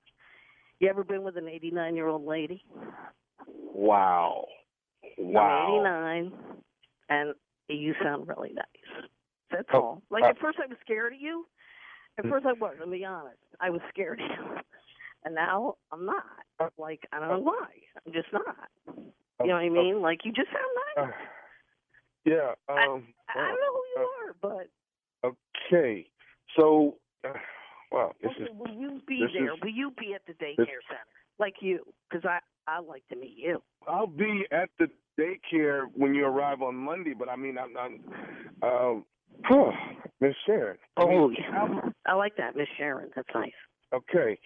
[0.80, 2.64] You ever been with an 89 year old lady?
[3.46, 4.46] Wow.
[5.18, 5.84] Wow.
[5.84, 6.32] I'm 89,
[7.10, 7.34] and
[7.68, 9.04] you sound really nice.
[9.50, 10.02] That's Oh, all.
[10.10, 11.46] Like uh, at first, I was scared of you.
[12.18, 12.76] At first, I was.
[12.80, 13.36] I'll be honest.
[13.60, 14.56] I was scared of you,
[15.24, 16.24] and now I'm not.
[16.78, 17.66] Like I don't know why.
[18.06, 18.56] I'm just not.
[18.86, 20.00] You know what I mean?
[20.00, 21.08] Like you just sound nice.
[21.08, 21.16] Uh,
[22.24, 22.50] yeah.
[22.68, 23.06] Um.
[23.28, 25.30] I don't know who you are, but
[25.72, 26.08] Okay.
[26.56, 27.32] So, uh,
[27.90, 28.12] wow.
[28.22, 29.54] This okay, is will you be there?
[29.54, 31.00] is- will you be at the daycare this- center
[31.38, 31.80] like you?
[32.08, 33.62] Because I I like to meet you.
[33.88, 38.00] I'll be at the daycare when you arrive on Monday, but I mean, I'm, I'm
[38.62, 39.04] um,
[40.20, 40.76] Miss Sharon.
[40.96, 43.10] I mean, Oh, how- I like that, Miss Sharon.
[43.16, 43.50] That's nice.
[43.92, 44.38] okay.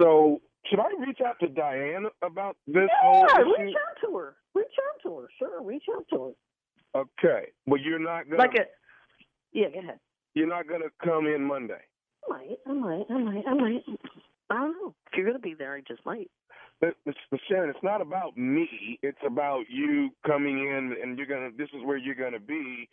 [0.00, 4.36] So, should I reach out to Diane about this whole Yeah, reach out to her.
[4.54, 5.28] Reach out to her.
[5.38, 6.22] Sure, reach out to
[6.94, 7.00] her.
[7.00, 7.48] Okay.
[7.66, 8.42] Well, you're not gonna.
[8.42, 8.64] Like a
[9.52, 9.68] yeah.
[9.68, 9.98] Go ahead.
[10.34, 11.80] You're not gonna come in Monday.
[12.30, 12.58] I might.
[12.66, 13.04] I might.
[13.10, 13.44] I might.
[13.46, 13.82] I might.
[14.50, 14.94] I don't know.
[15.10, 16.30] If you're gonna be there, I just might.
[16.80, 17.14] But, Miss
[17.48, 18.98] Sharon, it's not about me.
[19.02, 21.50] It's about you coming in, and you're gonna.
[21.56, 22.88] This is where you're gonna be,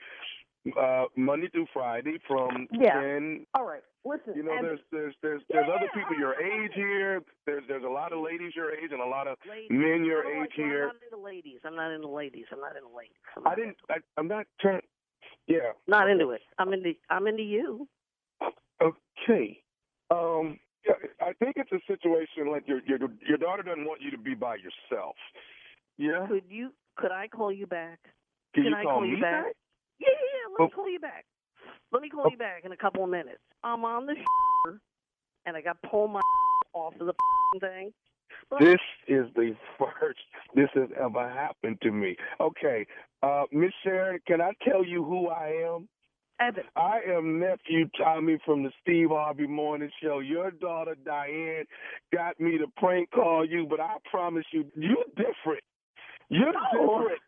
[0.79, 2.93] uh, Monday through Friday from Yeah.
[3.01, 3.45] ten.
[3.53, 3.83] All right.
[4.05, 4.33] Listen.
[4.35, 7.21] You know, there's there's there's there's Yeah, other people your age here.
[7.45, 9.69] There's there's a lot of ladies your age and a lot of ladies.
[9.69, 10.83] men your I don't age like- here.
[10.89, 11.59] I'm not into ladies.
[11.65, 12.45] I'm not into ladies.
[12.51, 13.15] I'm not into ladies.
[13.37, 13.77] I'm I didn't.
[13.89, 14.81] I, I'm not trying.
[15.47, 15.71] Yeah.
[15.87, 16.41] Not into it.
[16.57, 16.93] I'm into.
[17.09, 17.87] I'm into you.
[18.83, 19.63] Okay.
[20.11, 20.59] Um.
[20.85, 24.17] yeah, I think it's a situation like your your your daughter doesn't want you to
[24.17, 25.15] be by yourself.
[25.97, 26.27] Yeah.
[26.27, 26.73] Could you?
[26.97, 27.99] Could I call you back?
[28.53, 29.45] Can, Can you I call call you me back?
[29.45, 29.53] back?
[29.99, 30.15] Yeah, yeah.
[30.15, 30.51] yeah.
[30.53, 30.75] Let me Oh.
[30.75, 31.25] call you back.
[31.91, 32.29] Let me call Oh.
[32.31, 33.41] you back in a couple of minutes.
[33.63, 34.15] I'm on the
[35.45, 36.21] and I got to pull my
[36.73, 37.13] off of the
[37.59, 37.93] thing.
[38.59, 40.19] This is the first
[40.55, 42.15] this has ever happened to me.
[42.39, 42.85] Okay,
[43.23, 45.87] uh, Miss Sharon, can I tell you who I am?
[46.39, 50.19] Evan, I am nephew Tommy from the Steve Harvey Morning Show.
[50.19, 51.65] Your daughter Diane
[52.13, 55.63] got me to prank call you, but I promise you, you're different.
[56.29, 56.99] You're No.
[57.01, 57.19] different.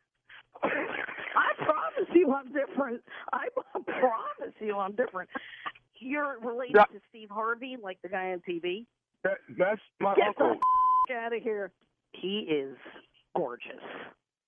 [0.64, 3.02] I promise you I'm different.
[3.32, 5.30] I promise you I'm different.
[6.00, 6.86] You're related Yeah.
[6.86, 8.86] to Steve Harvey, like the guy on TV.
[9.24, 10.56] That, that's my Get uncle.
[11.08, 11.72] the f- out of here.
[12.14, 12.76] He is
[13.36, 13.72] gorgeous.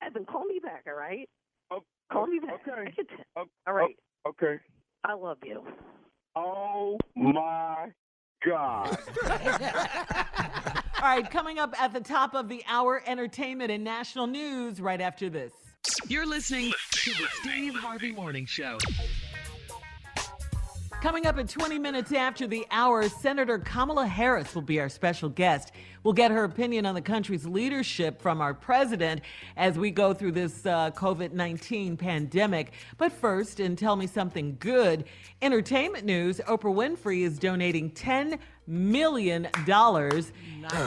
[0.02, 1.30] Evan, call me back, all right?
[1.72, 2.62] Oh, Call me back.
[2.68, 2.94] okay.
[3.36, 3.96] Oh, all right.
[3.98, 4.04] Oh.
[4.26, 4.60] Okay.
[5.04, 5.64] I love you.
[6.36, 7.88] Oh my
[8.46, 8.98] God.
[11.02, 15.02] All right, coming up at the top of the hour, entertainment and national news right
[15.02, 15.54] after this.
[16.08, 18.78] You're listening to the Steve Harvey Morning Show.
[21.02, 25.30] Coming up at 20 minutes after the hour, Senator Kamala Harris will be our special
[25.30, 25.72] guest.
[26.02, 29.22] We'll get her opinion on the country's leadership from our president
[29.58, 32.72] as we go through this uh, COVID 19 pandemic.
[32.98, 35.06] But first, and tell me something good
[35.44, 39.48] entertainment news Oprah Winfrey is donating $10 million.
[39.66, 40.32] dollars,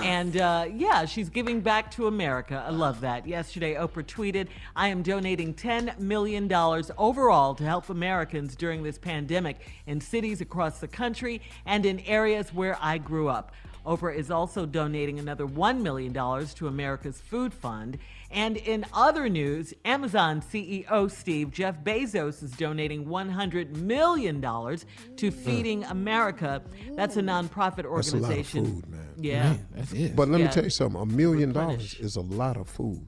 [0.03, 2.63] And uh, yeah, she's giving back to America.
[2.67, 3.27] I love that.
[3.27, 6.53] Yesterday, Oprah tweeted, I am donating $10 million
[6.99, 12.53] overall to help Americans during this pandemic in cities across the country and in areas
[12.53, 13.53] where I grew up.
[13.87, 17.99] Oprah is also donating another $1 million to America's Food Fund.
[18.31, 25.33] And in other news, Amazon CEO Steve Jeff Bezos is donating $100 million to mm.
[25.33, 26.63] Feeding America.
[26.95, 27.85] That's a nonprofit organization.
[27.85, 28.65] That's a lot of organization.
[28.67, 29.15] food, man.
[29.19, 29.43] Yeah.
[29.43, 30.17] Man, that's it.
[30.17, 30.47] But let Yeah.
[30.47, 31.01] me tell you something.
[31.01, 33.05] A million dollars is a lot of food.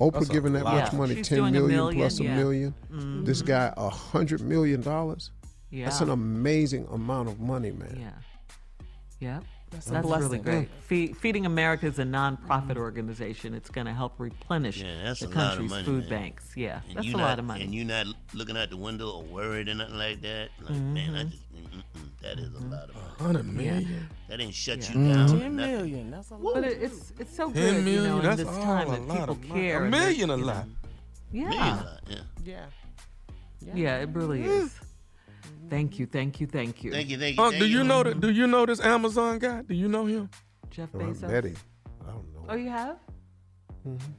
[0.00, 2.36] Oprah That's giving that much money, She's ten doing a million million, plus a yeah.
[2.36, 2.74] million.
[2.92, 3.24] Mm-hmm.
[3.24, 5.32] This guy, a hundred million dollars.
[5.70, 5.86] Yeah.
[5.86, 7.98] That's an amazing amount of money, man.
[8.00, 8.10] Yeah.
[9.20, 9.44] Yep.
[9.70, 10.42] That's That's, a really blessing.
[10.42, 10.68] great.
[10.86, 13.52] Fe- Feeding America is a nonprofit organization.
[13.54, 16.08] It's going to help replenish Yeah, that's the a lot of country's money, food man.
[16.22, 16.52] banks.
[16.56, 17.64] Yeah, And that's a not, lot of money.
[17.64, 20.48] And you're not looking out the window or worried or nothing like that.
[20.62, 21.28] Like, man, I mm-hmm.
[21.30, 22.72] just, mm, mm, mm, that is a mm-hmm.
[22.72, 23.06] lot of money.
[23.18, 24.08] Hundred million.
[24.28, 24.98] That ain't shut Yeah.
[24.98, 25.26] you down.
[25.28, 25.56] Ten nothing.
[25.56, 26.10] million.
[26.10, 26.54] That's a lot.
[26.54, 29.38] but it, it's it's so Ten good, you know, in this time a that people
[29.54, 29.84] care.
[29.84, 30.66] A million a lot.
[31.30, 32.16] Yeah, Million a lot, yeah.
[33.60, 33.72] Yeah.
[33.74, 34.74] yeah, it really is.
[35.70, 37.42] Thank you, thank you, thank you, Thank you, thank you.
[37.42, 37.84] Uh, thank do you you.
[37.84, 38.20] know that?
[38.20, 39.62] Do you know this Amazon guy?
[39.62, 40.30] Do you know him?
[40.70, 41.22] Jeff Well, I Bezos.
[41.28, 41.56] met him.
[42.06, 42.44] I don't know.
[42.48, 42.96] Oh, you have?
[43.86, 44.12] Mm-hmm.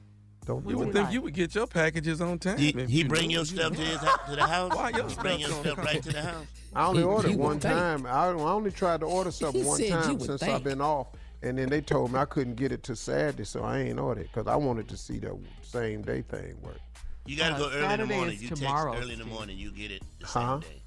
[0.46, 0.94] Don't You would him.
[0.94, 2.58] think you would get your packages on time.
[2.58, 4.76] He, he you bring your stuff to his house, to the house.
[4.76, 6.46] Why your he bring your stuff stuff right to the house.
[6.76, 8.06] I only He- ordered he one time.
[8.06, 10.54] I, I only tried to order something He one time since think.
[10.56, 11.08] I've been off,
[11.44, 14.24] and then they told me I couldn't get it to Saturday, so I ain't ordered
[14.32, 16.80] because I wanted to see the same day thing work.
[17.26, 18.34] You gotta Uh, go early in the morning.
[18.36, 20.58] is You tomorrow, text early in the morning, you get it the same Huh?
[20.60, 20.79] day.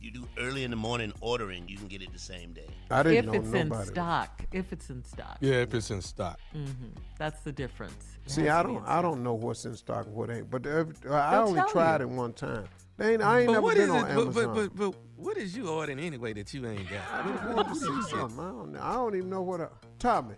[0.00, 2.68] You do early in the morning ordering, you can get it the same day.
[2.90, 6.00] I didn't If know it's in stock, if it's in stock, Yeah, if it's in
[6.02, 6.38] stock.
[6.54, 6.86] Mm-hmm.
[7.18, 8.16] that's the difference.
[8.24, 10.48] It See, I don't, I don't know what's in stock and what ain't.
[10.50, 12.06] But every, I They'll only tried you.
[12.06, 12.64] it one time.
[12.96, 14.10] They ain't, I ain't But never what been is on it?
[14.10, 14.32] Amazon.
[14.32, 17.00] but, but, but what is you ordering anyway that you ain't got?
[17.12, 18.38] I wanted to see something.
[18.40, 18.80] I don't, know.
[18.82, 19.60] I don't even know what.
[19.60, 19.66] I,
[19.98, 20.34] Tommy,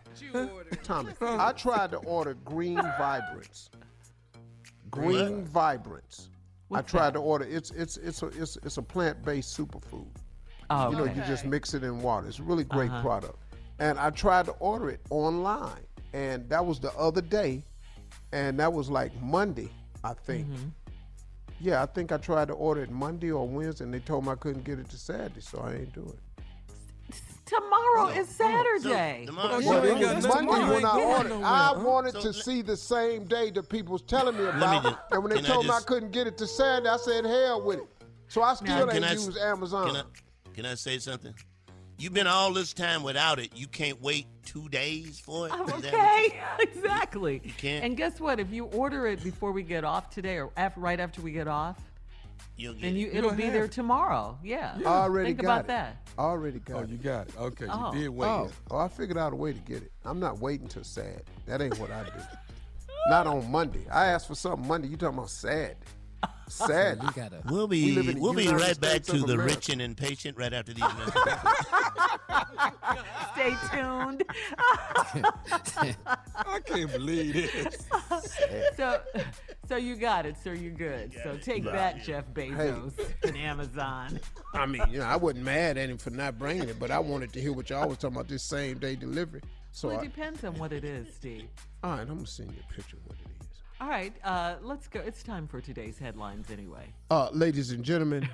[0.83, 3.69] Tommy, I tried to order Green Vibrance.
[4.91, 6.31] Green Vibrance.
[6.79, 7.13] I tried that?
[7.15, 7.45] to order.
[7.45, 10.07] It's it's it's a it's, it's a plant based superfood.
[10.71, 11.17] Oh, You know, okay.
[11.17, 12.29] you just mix it in water.
[12.29, 13.03] It's a really great Uh-huh.
[13.03, 13.37] product.
[13.81, 17.65] And I tried to order it online, and that was the other day,
[18.33, 19.71] and that was like Monday,
[20.05, 20.47] I think.
[20.49, 20.69] Mm-hmm.
[21.63, 24.31] Yeah, I think I tried to order it Monday or Wednesday, and they told me
[24.33, 26.19] I couldn't get it to Saturday, so I ain't do it.
[27.51, 29.23] Tomorrow is Saturday.
[29.27, 30.87] So, tomorrow, Well, Well, you ain't got nothing Monday to when do.
[30.87, 31.29] I You ain't ordered.
[31.31, 34.37] going I nowhere, wanted So to let- see the same day that people was telling
[34.37, 34.83] me me about.
[34.85, 36.89] just- and when they can I told me I just- couldn't get it to Saturday,
[36.89, 37.89] I said hell with it.
[38.29, 39.87] So I still Can ain't I- use Amazon.
[39.89, 40.03] Can I,
[40.55, 41.35] can I say something?
[41.99, 43.51] You've been all this time without it.
[43.57, 45.53] You can't wait two days for it.
[45.53, 47.41] Is that what Okay, exactly.
[47.45, 48.39] You can't- And guess what?
[48.39, 51.49] If you order it before we get off today, or after, right after we get
[51.49, 51.77] off,
[52.61, 52.99] You'll get then it.
[52.99, 53.73] you You it'll be have there it.
[53.73, 54.39] tomorrow.
[54.45, 54.77] Yeah.
[54.81, 55.69] I already Think got about it.
[55.69, 55.97] that.
[56.19, 56.89] I already got Oh, it.
[56.91, 57.35] you got it.
[57.39, 57.93] Okay, Oh.
[57.95, 58.29] you did wait.
[58.29, 59.91] Oh, oh, I figured out a way to get it.
[60.05, 61.23] I'm not waiting till sad.
[61.47, 62.11] That ain't what I do.
[63.09, 63.87] not on Monday.
[63.91, 64.89] I asked for something Monday.
[64.89, 65.77] You talking about sad?
[66.49, 66.99] Sad.
[67.03, 67.41] You gotta.
[67.49, 69.55] We'll be live we'll be United right back to the America.
[69.55, 71.23] rich and impatient right after these messages.
[73.33, 74.23] Stay tuned.
[75.25, 77.87] I can't believe this.
[78.77, 79.01] so,
[79.71, 80.37] so you got it.
[80.43, 80.53] sir.
[80.53, 81.15] you're good.
[81.23, 84.19] So take that, Jeff Bezos and Amazon.
[84.53, 86.99] I mean, you know, I wasn't mad at him for not bringing it, but I
[86.99, 89.43] wanted to hear what y'all was talking about this same day delivery.
[89.71, 91.47] So, Well, it I, depends on what it is, Steve.
[91.85, 93.47] all right, I'm gonna send you a picture of what it is.
[93.81, 94.99] All right, uh, let's go.
[94.99, 96.93] It's time for today's headlines, anyway.
[97.09, 98.29] Uh, ladies and gentlemen,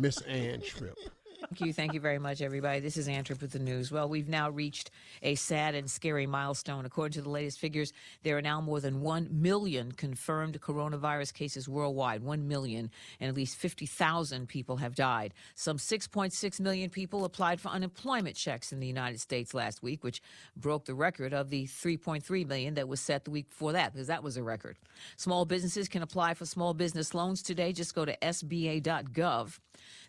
[0.00, 0.98] Miss Ann Tripp.
[1.42, 1.72] Thank you.
[1.72, 2.78] Thank you very much, everybody.
[2.78, 3.90] This is Ann Tripp with the news.
[3.90, 6.86] Well, we've now reached a sad and scary milestone.
[6.86, 11.68] According to the latest figures, there are now more than 1 million confirmed coronavirus cases
[11.68, 12.22] worldwide.
[12.22, 15.34] 1 million, and at least 50,000 people have died.
[15.56, 20.22] Some 6.6 million people applied for unemployment checks in the United States last week, which
[20.56, 24.06] broke the record of the 3.3 million that was set the week before that, because
[24.06, 24.78] that was a record.
[25.16, 27.72] Small businesses can apply for small business loans today.
[27.72, 29.58] Just go to sba.gov.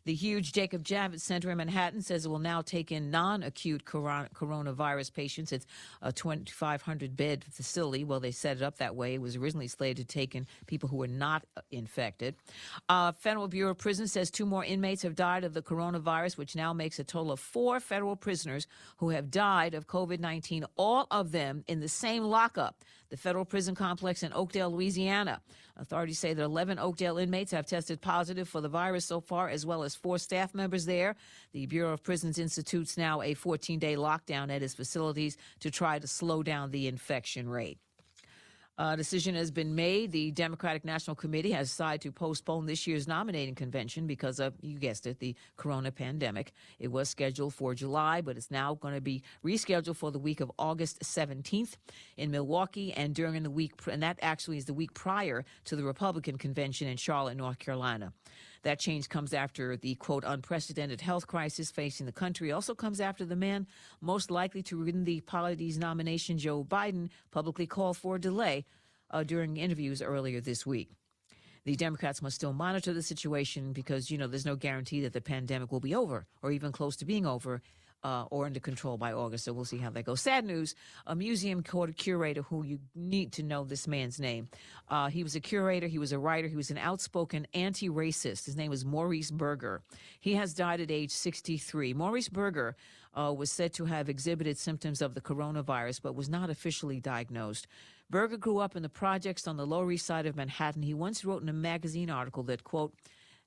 [0.06, 3.86] The huge Jacob Javits Center in Manhattan says it will now take in non acute
[3.86, 5.52] coronavirus patients.
[5.52, 5.66] It's
[6.02, 8.04] a 2,500 bed facility.
[8.04, 9.14] Well, they set it up that way.
[9.14, 12.36] It was originally slated to take in people who were not uh, infected.
[12.90, 16.56] Uh, Federal Bureau of Prisons says two more inmates have died of the coronavirus, which
[16.56, 21.08] now makes a total of four federal prisoners who have died of COVID 19, all
[21.12, 25.40] of them in the same lockup, the federal prison complex in Oakdale, Louisiana.
[25.78, 29.68] Authorities say that 11 Oakdale inmates have tested positive for the virus so far, as
[29.68, 31.16] well as four staff members there.
[31.52, 36.00] The Bureau of Prisons institutes now a 14 day lockdown at its facilities to try
[36.00, 37.78] to slow down the infection rate.
[38.80, 40.12] A decision has been made.
[40.12, 44.80] The Democratic National Committee has decided to postpone this year's nominating convention because of, you
[44.80, 46.54] guessed it, the corona pandemic.
[46.80, 50.40] It was scheduled for July, but it's now going to be rescheduled for the week
[50.40, 51.76] of August 17th
[52.18, 55.84] in Milwaukee and during the week, and that actually is the week prior to the
[55.84, 58.12] Republican convention in Charlotte, North Carolina.
[58.64, 62.52] That change comes after the quote unprecedented health crisis facing the country.
[62.52, 63.68] Also comes after the man
[64.02, 68.66] most likely to win the party's nomination, Joe Biden, publicly called for a delay
[69.12, 70.90] uh, during interviews earlier this week.
[71.66, 75.22] The Democrats must still monitor the situation because, you know, there's no guarantee that the
[75.22, 77.62] pandemic will be over or even close to being over
[78.04, 79.46] uh, or under control by August.
[79.46, 80.22] So we'll see how that goes.
[80.22, 80.76] Sad news
[81.08, 84.50] a museum curator who you need to know this man's name.
[84.90, 88.46] Uh, he was a curator, he was a writer, he was an outspoken anti racist.
[88.46, 89.82] His name was Maurice Berger.
[90.20, 91.94] He has died at age 63.
[91.94, 92.76] Maurice Berger.
[93.16, 97.68] Uh, was said to have exhibited symptoms of the coronavirus, but was not officially diagnosed.
[98.10, 100.82] Berger grew up in the projects on the Lower East Side of Manhattan.
[100.82, 102.96] He once wrote in a magazine article that, quote,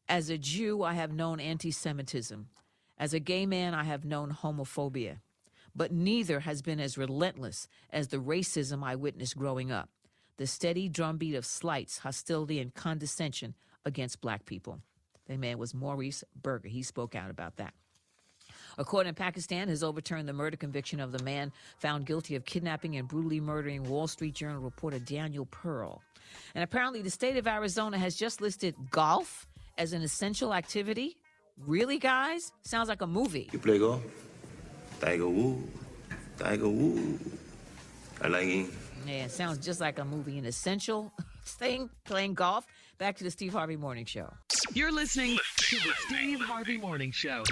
[0.08, 2.46] as a Jew, I have known anti Semitism.
[2.98, 5.18] As a gay man, I have known homophobia.
[5.74, 9.90] But neither has been as relentless as the racism I witnessed growing up
[10.38, 13.54] the steady drumbeat of slights, hostility, and condescension
[13.86, 14.80] against black people.
[15.26, 16.68] The man was Maurice Berger.
[16.68, 17.72] He spoke out about that.
[18.78, 22.44] A court in Pakistan has overturned the murder conviction of the man found guilty of
[22.44, 26.02] kidnapping and brutally murdering Wall Street Journal reporter Daniel Pearl.
[26.54, 29.46] And apparently, the state of Arizona has just listed golf
[29.78, 31.16] as an essential activity.
[31.64, 32.52] Really, guys?
[32.62, 33.48] Sounds like a movie.
[33.52, 34.02] You play golf?
[35.00, 35.68] Tiger Woods.
[36.38, 37.22] Tiger Woods.
[38.20, 38.72] I like him.
[39.06, 40.38] Yeah, it sounds just like a movie.
[40.38, 41.12] An essential
[41.44, 42.66] thing, playing golf.
[42.98, 44.32] Back to the Steve Harvey Morning Show.
[44.72, 47.42] You're listening to the Steve Harvey Morning Show.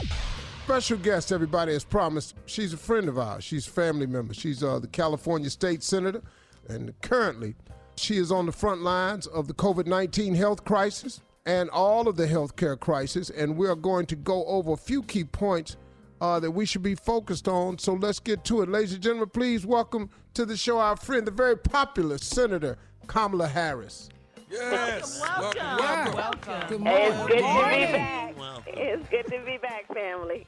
[0.65, 2.35] Special guest, everybody, as promised.
[2.47, 3.45] She's a friend of ours.
[3.45, 4.33] She's a family member.
[4.33, 6.23] She's uh, the California State Senator,
[6.69, 7.55] and currently
[7.97, 12.17] she is on the front lines of the COVID 19 health crisis and all of
[12.17, 13.31] the healthcare crisis.
[13.31, 15.77] And we are going to go over a few key points
[16.21, 17.79] uh, that we should be focused on.
[17.79, 18.69] So let's get to it.
[18.69, 23.49] Ladies and gentlemen, please welcome to the show our friend, the very popular Senator Kamala
[23.49, 24.09] Harris.
[24.55, 25.21] Yes.
[25.21, 26.15] Welcome, welcome.
[26.15, 26.69] welcome.
[26.69, 27.39] Good Hey, morning.
[27.39, 28.35] it's good to be back.
[28.67, 30.47] It's good to be back, family.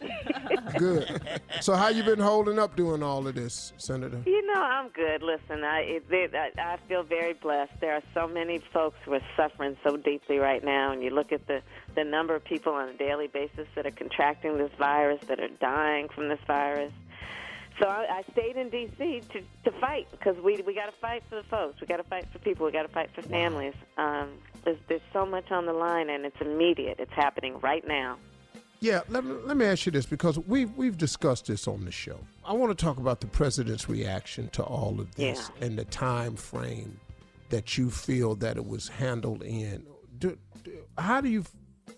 [0.79, 1.41] Good.
[1.61, 4.21] so how you been holding up doing all of this, Senator?
[4.27, 5.23] You know, I'm good.
[5.23, 7.73] Listen, I, it, it, I I feel very blessed.
[7.81, 11.33] There are so many folks who are suffering so deeply right now, and you look
[11.33, 11.63] at the
[11.95, 15.49] the number of people on a daily basis that are contracting this virus, that are
[15.61, 16.93] dying from this virus.
[17.79, 19.22] So I, I stayed in D.C.
[19.33, 21.81] to to fight because we we got to fight for the folks.
[21.81, 22.66] We got to fight for people.
[22.66, 23.74] We got to fight for families.
[23.99, 24.31] Um,
[24.64, 26.99] there's there's so much on the line, and it's immediate.
[26.99, 28.16] It's happening right now.
[28.81, 31.91] Yeah, let me, let me ask you this because we've we've discussed this on the
[31.93, 32.18] show.
[32.45, 36.37] I want to talk about the president's reaction to all of this and the time
[36.37, 36.99] frame
[37.49, 39.85] that you feel that it was handled in.
[40.18, 41.45] Do, do- how do you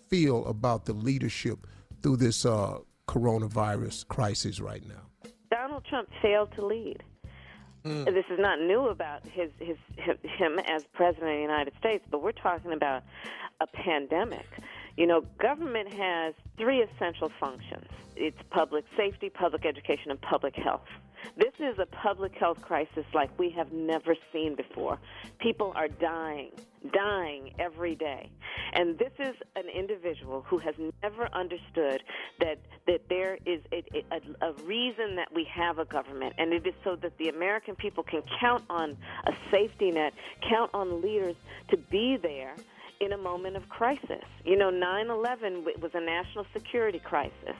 [0.09, 1.67] feel about the leadership
[2.01, 5.08] through this uh, coronavirus crisis right now?
[5.51, 7.03] Donald Trump failed to lead.
[7.85, 8.05] Mm.
[8.05, 12.21] This is not new about his, his him as president of the United States, but
[12.21, 13.03] we're talking about
[13.61, 14.45] a pandemic.
[14.97, 17.87] You know, government has three essential functions.
[18.15, 20.87] It's public safety, public education, and public health.
[21.37, 24.99] This is a public health crisis like we have never seen before.
[25.39, 26.51] People are dying,
[26.93, 28.29] dying every day.
[28.73, 32.03] And this is an individual who has never understood
[32.39, 36.65] that, that there is a, a, a reason that we have a government, and it
[36.65, 40.13] is so that the American people can count on a safety net,
[40.47, 41.35] count on leaders
[41.69, 42.55] to be there
[42.99, 44.23] in a moment of crisis.
[44.43, 47.55] You know, 9 11 was a national security crisis.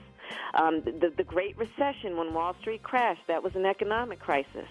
[0.53, 4.67] Um, the, the Great Recession, when Wall Street crashed, that was an economic crisis.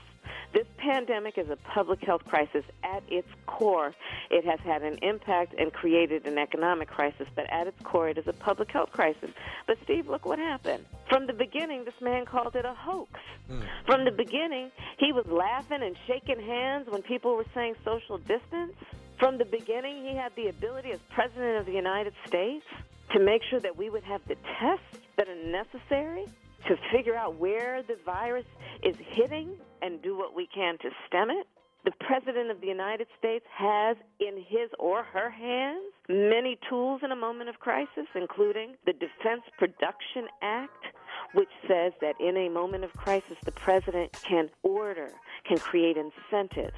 [0.53, 2.65] This pandemic is a public health crisis.
[2.83, 3.95] At its core,
[4.31, 8.19] it has had an impact and created an economic crisis, but at its core, it
[8.19, 9.31] is a public health crisis.
[9.67, 10.87] But, Steve, look what happened.
[11.09, 13.21] From the beginning, this man called it a hoax.
[13.49, 13.61] Hmm.
[13.87, 18.73] From the beginning, he was laughing and shaking hands when people were saying social distance.
[19.19, 22.65] From the beginning, he had the ability as President of the United States
[23.13, 26.27] to make sure that we would have the tests that are necessary
[26.67, 28.47] to figure out where the virus
[28.83, 31.47] is hitting and do what we can to stem it.
[31.85, 37.13] The President of the United States has in his or her hands many tools in
[37.13, 40.85] a moment of crisis, including the Defense Production Act,
[41.33, 45.11] which says that in a moment of crisis, the President can order,
[45.47, 46.77] can create incentives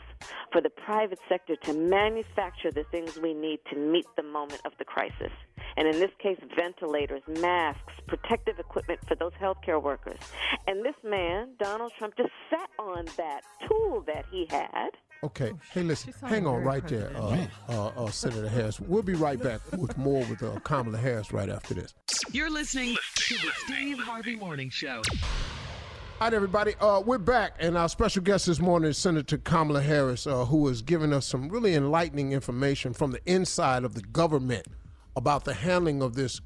[0.53, 4.73] for the private sector to manufacture the things we need to meet the moment of
[4.79, 5.33] the crisis.
[5.77, 10.19] And in this case, ventilators, masks, protective equipment for those healthcare workers.
[10.67, 14.91] And this man, Donald Trump, just sat on that tool that he had.
[15.23, 15.53] Okay.
[15.73, 16.15] Hey, listen.
[16.23, 18.81] Hang on very right there, uh, uh, uh, Senator Harris.
[18.81, 21.93] We'll be right back with more with uh, Kamala Harris right after this.
[22.33, 25.03] You're listening to the Steve Harvey Morning Show.
[25.13, 26.75] All right, everybody.
[26.81, 30.67] Uh, we're back, and our special guest this morning is Senator Kamala Harris, uh, who
[30.69, 34.67] is giving us some really enlightening information from the inside of the government
[35.17, 36.41] about the handling of this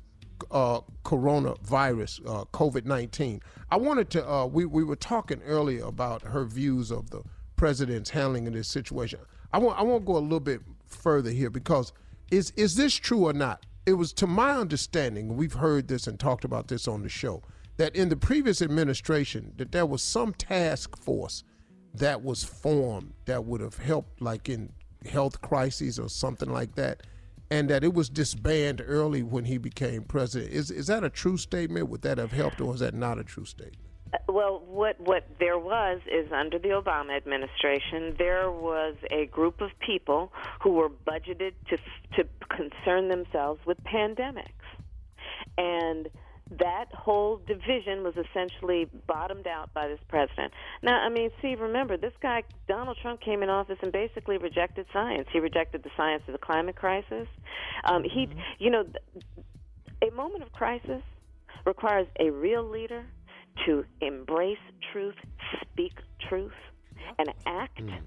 [0.50, 3.40] uh, coronavirus, uh, COVID 19.
[3.70, 7.22] I wanted to, uh, we, we were talking earlier about her views of the
[7.64, 9.18] president's handling of this situation.
[9.50, 11.94] I want, I want to go a little bit further here because
[12.30, 13.64] is, is this true or not?
[13.86, 17.42] It was to my understanding, we've heard this and talked about this on the show,
[17.78, 21.42] that in the previous administration, that there was some task force
[21.94, 24.70] that was formed that would have helped, like in
[25.10, 27.02] health crises or something like that,
[27.50, 30.52] and that it was disbanded early when he became president.
[30.52, 31.88] Is is that a true statement?
[31.88, 33.78] Would that have helped, or is that not a true statement?
[34.28, 39.70] Well, what what there was is under the Obama administration, there was a group of
[39.84, 41.76] people who were budgeted to
[42.16, 44.66] to concern themselves with pandemics,
[45.58, 46.08] and
[46.58, 50.52] that whole division was essentially bottomed out by this president.
[50.82, 54.86] Now, I mean, see, remember, this guy Donald Trump came in office and basically rejected
[54.92, 55.26] science.
[55.32, 57.26] He rejected the science of the climate crisis.
[57.84, 58.84] Um, He, you know,
[60.02, 61.02] a moment of crisis
[61.64, 63.06] requires a real leader
[63.66, 64.58] to embrace
[64.92, 65.14] truth,
[65.60, 65.92] speak
[66.28, 66.52] truth,
[67.18, 67.98] and act mm.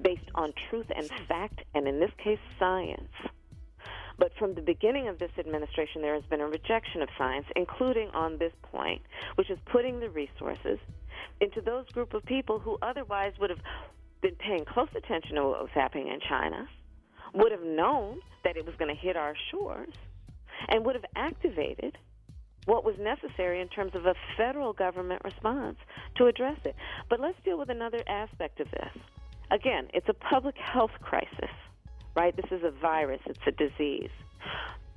[0.00, 3.10] based on truth and fact, and in this case, science.
[4.18, 8.08] But from the beginning of this administration, there has been a rejection of science, including
[8.10, 9.02] on this point,
[9.36, 10.78] which is putting the resources
[11.40, 13.60] into those group of people who otherwise would have
[14.20, 16.68] been paying close attention to what was happening in China,
[17.34, 19.92] would have known that it was going to hit our shores,
[20.68, 21.96] and would have activated
[22.68, 25.78] what was necessary in terms of a federal government response
[26.16, 26.76] to address it.
[27.08, 28.92] But let's deal with another aspect of this.
[29.50, 31.50] Again, it's a public health crisis,
[32.14, 32.36] right?
[32.36, 34.10] This is a virus, it's a disease.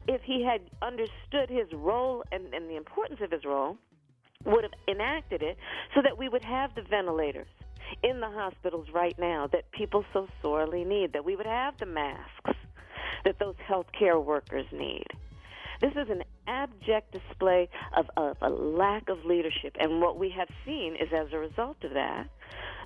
[0.06, 3.78] If he had understood his role and, and the importance of his role,
[4.44, 5.56] would have enacted it
[5.96, 7.48] so that we would have the ventilators
[8.04, 11.86] in the hospitals right now that people so sorely need, that we would have the
[11.86, 12.58] masks
[13.24, 15.06] that those healthcare workers need.
[15.82, 17.68] This is an abject display
[17.98, 21.78] of, of a lack of leadership, and what we have seen is as a result
[21.84, 22.30] of that,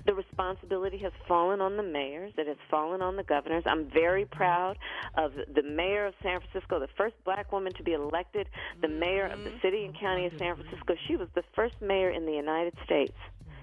[0.06, 3.64] the responsibility has fallen on the mayors, it has fallen on the governors.
[3.66, 4.78] I'm very proud
[5.16, 8.48] of the mayor of San Francisco, the first black woman to be elected,
[8.80, 9.60] the mayor of the mm-hmm.
[9.62, 10.62] city and county of San mm-hmm.
[10.62, 10.94] Francisco.
[11.06, 13.16] She was the first mayor in the United States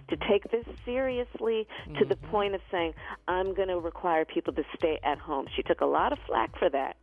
[0.10, 1.66] to take this seriously
[1.98, 2.32] to the mm-hmm.
[2.32, 2.94] point of saying,
[3.28, 5.48] I'm going to require people to stay at home.
[5.56, 6.98] She took a lot of flack for that.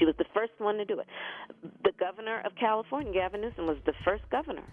[0.00, 1.06] She was the first one to do it.
[1.84, 4.64] The governor of California, Gavin Newsom, was the first governor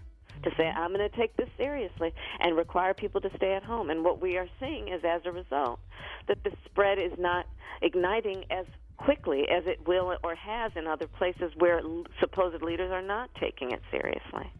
[0.42, 3.90] to say, I'm going to take this seriously and require people to stay at home.
[3.90, 5.80] And what we are seeing is, as a result,
[6.28, 7.46] that the spread is not
[7.82, 8.64] igniting as
[8.96, 11.82] quickly as it will or has in other places where
[12.20, 14.50] supposed leaders are not taking it seriously.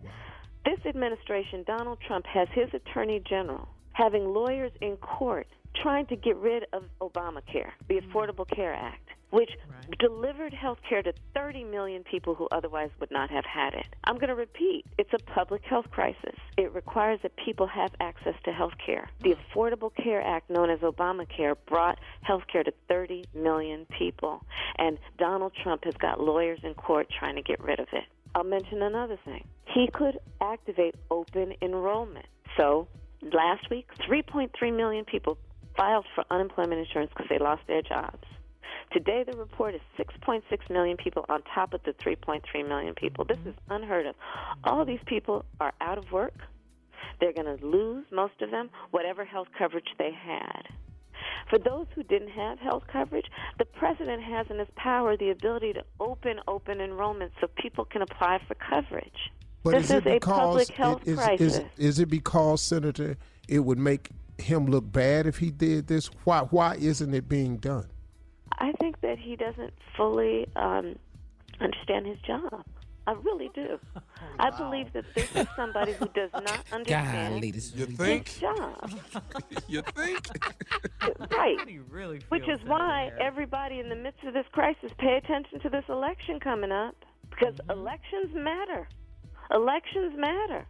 [0.66, 5.48] This administration, Donald Trump, has his attorney general having lawyers in court
[5.82, 9.50] trying to get rid of Obamacare, the Affordable Care Act, which
[9.98, 13.86] delivered health care to 30 million people who otherwise would not have had it.
[14.04, 16.34] I'm going to repeat it's a public health crisis.
[16.56, 19.08] It requires that people have access to health care.
[19.22, 24.44] The Affordable Care Act, known as Obamacare, brought health care to 30 million people.
[24.76, 28.04] And Donald Trump has got lawyers in court trying to get rid of it.
[28.34, 29.44] I'll mention another thing.
[29.66, 32.26] He could activate open enrollment.
[32.56, 32.88] So
[33.22, 35.38] last week, 3.3 million people
[35.76, 38.24] filed for unemployment insurance because they lost their jobs.
[38.92, 43.24] Today, the report is 6.6 million people on top of the 3.3 million people.
[43.24, 44.14] This is unheard of.
[44.64, 46.34] All these people are out of work.
[47.20, 50.62] They're going to lose, most of them, whatever health coverage they had.
[51.50, 53.26] For those who didn't have health coverage,
[53.58, 58.02] the president has in his power the ability to open open enrollment so people can
[58.02, 59.32] apply for coverage.
[59.62, 61.58] But this is it a because public health is, crisis.
[61.58, 63.16] is, is it because Senator
[63.48, 66.10] it would make him look bad if he did this?
[66.24, 67.88] Why why isn't it being done?
[68.58, 70.96] I think that he doesn't fully um,
[71.60, 72.64] understand his job.
[73.06, 73.78] I really do.
[74.38, 78.28] I believe that this is somebody who does not understand Golly, this You think?
[78.28, 78.90] his job.
[79.68, 80.28] you think?
[81.30, 81.56] right.
[81.90, 85.84] really Which is why everybody in the midst of this crisis pay attention to this
[85.88, 86.96] election coming up
[87.30, 88.86] because elections matter.
[89.50, 90.66] Elections matter.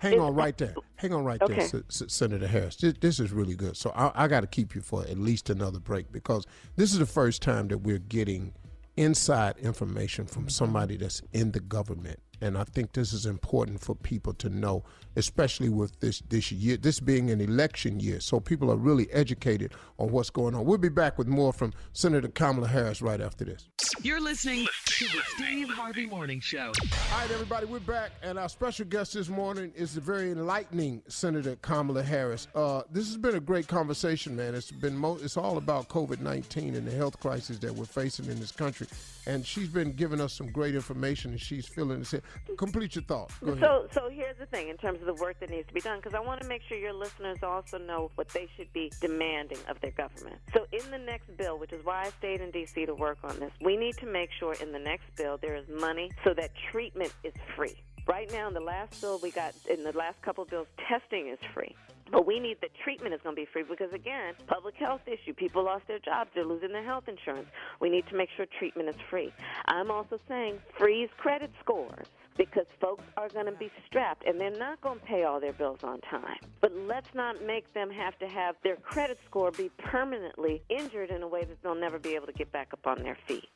[0.00, 0.74] Hang on right there.
[0.96, 1.54] Hang on right Okay.
[1.54, 2.76] there, S- S- Senator Harris.
[2.76, 3.76] This, this is really good.
[3.76, 6.46] So I, I got to keep you for at least another break because
[6.76, 8.52] this is the first time that we're getting
[8.96, 13.94] inside information from somebody that's in the government And I think this is important for
[13.94, 14.84] people to know,
[15.16, 18.20] especially with this this year, this being an election year.
[18.20, 20.64] So people are really educated on what's going on.
[20.64, 23.68] We'll be back with more from Senator Kamala Harris right after this.
[24.02, 26.72] You're listening to the Steve Harvey Morning Show.
[27.12, 31.02] All right, everybody, we're back, and our special guest this morning is the very enlightening
[31.08, 32.48] Senator Kamala Harris.
[32.54, 34.54] Uh, this has been a great conversation, man.
[34.54, 38.26] It's been mo- it's all about COVID nineteen and the health crisis that we're facing
[38.26, 38.86] in this country,
[39.26, 42.56] and she's been giving us some great information, and she's filling feeling it.
[42.56, 43.30] Complete your thought.
[43.44, 43.62] Go ahead.
[43.62, 45.98] So, so here's the thing in terms of the work that needs to be done,
[45.98, 49.58] because I want to make sure your listeners also know what they should be demanding
[49.68, 50.36] of their government.
[50.54, 52.86] So, in the next bill, which is why I stayed in D.C.
[52.86, 55.66] to work on this, we need to make sure in the next bill there is
[55.68, 57.76] money so that treatment is free.
[58.06, 61.28] Right now, in the last bill we got, in the last couple of bills, testing
[61.28, 61.74] is free.
[62.10, 65.34] But we need the treatment is going to be free because, again, public health issue.
[65.34, 66.30] People lost their jobs.
[66.34, 67.48] They're losing their health insurance.
[67.80, 69.32] We need to make sure treatment is free.
[69.66, 74.50] I'm also saying freeze credit scores because folks are going to be strapped and they're
[74.50, 76.38] not going to pay all their bills on time.
[76.60, 81.22] But let's not make them have to have their credit score be permanently injured in
[81.22, 83.48] a way that they'll never be able to get back up on their feet.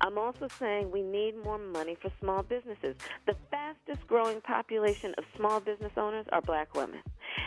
[0.00, 2.96] I'm also saying we need more money for small businesses.
[3.26, 7.00] The fastest growing population of small business owners are black women.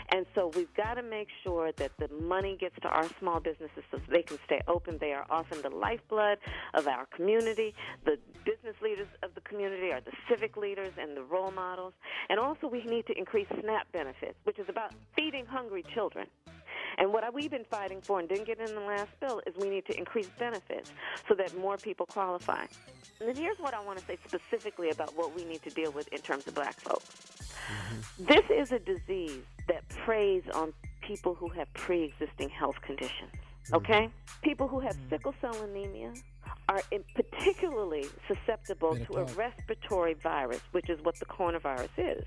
[0.10, 3.84] And so we've got to make sure that the money gets to our small businesses
[3.92, 4.98] so they can stay open.
[5.00, 6.38] They are often the lifeblood
[6.74, 7.74] of our community.
[8.06, 11.94] The business leaders of the community are the civic leaders and the role models.
[12.30, 16.28] And also, we need to increase SNAP benefits, which is about feeding hungry children.
[16.98, 19.70] And what we've been fighting for and didn't get in the last bill is we
[19.70, 20.92] need to increase benefits
[21.28, 22.66] so that more people qualify.
[23.20, 25.92] And then here's what I want to say specifically about what we need to deal
[25.92, 27.06] with in terms of black folks.
[27.46, 28.26] Mm-hmm.
[28.26, 33.32] This is a disease that preys on people who have pre existing health conditions.
[33.34, 33.76] Mm-hmm.
[33.76, 34.10] Okay?
[34.42, 35.10] People who have mm-hmm.
[35.10, 36.14] sickle cell anemia
[36.70, 42.26] are in particularly susceptible to a respiratory virus, which is what the coronavirus is.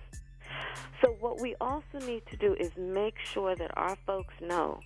[1.01, 4.81] So, what we also need to do is make sure that our folks know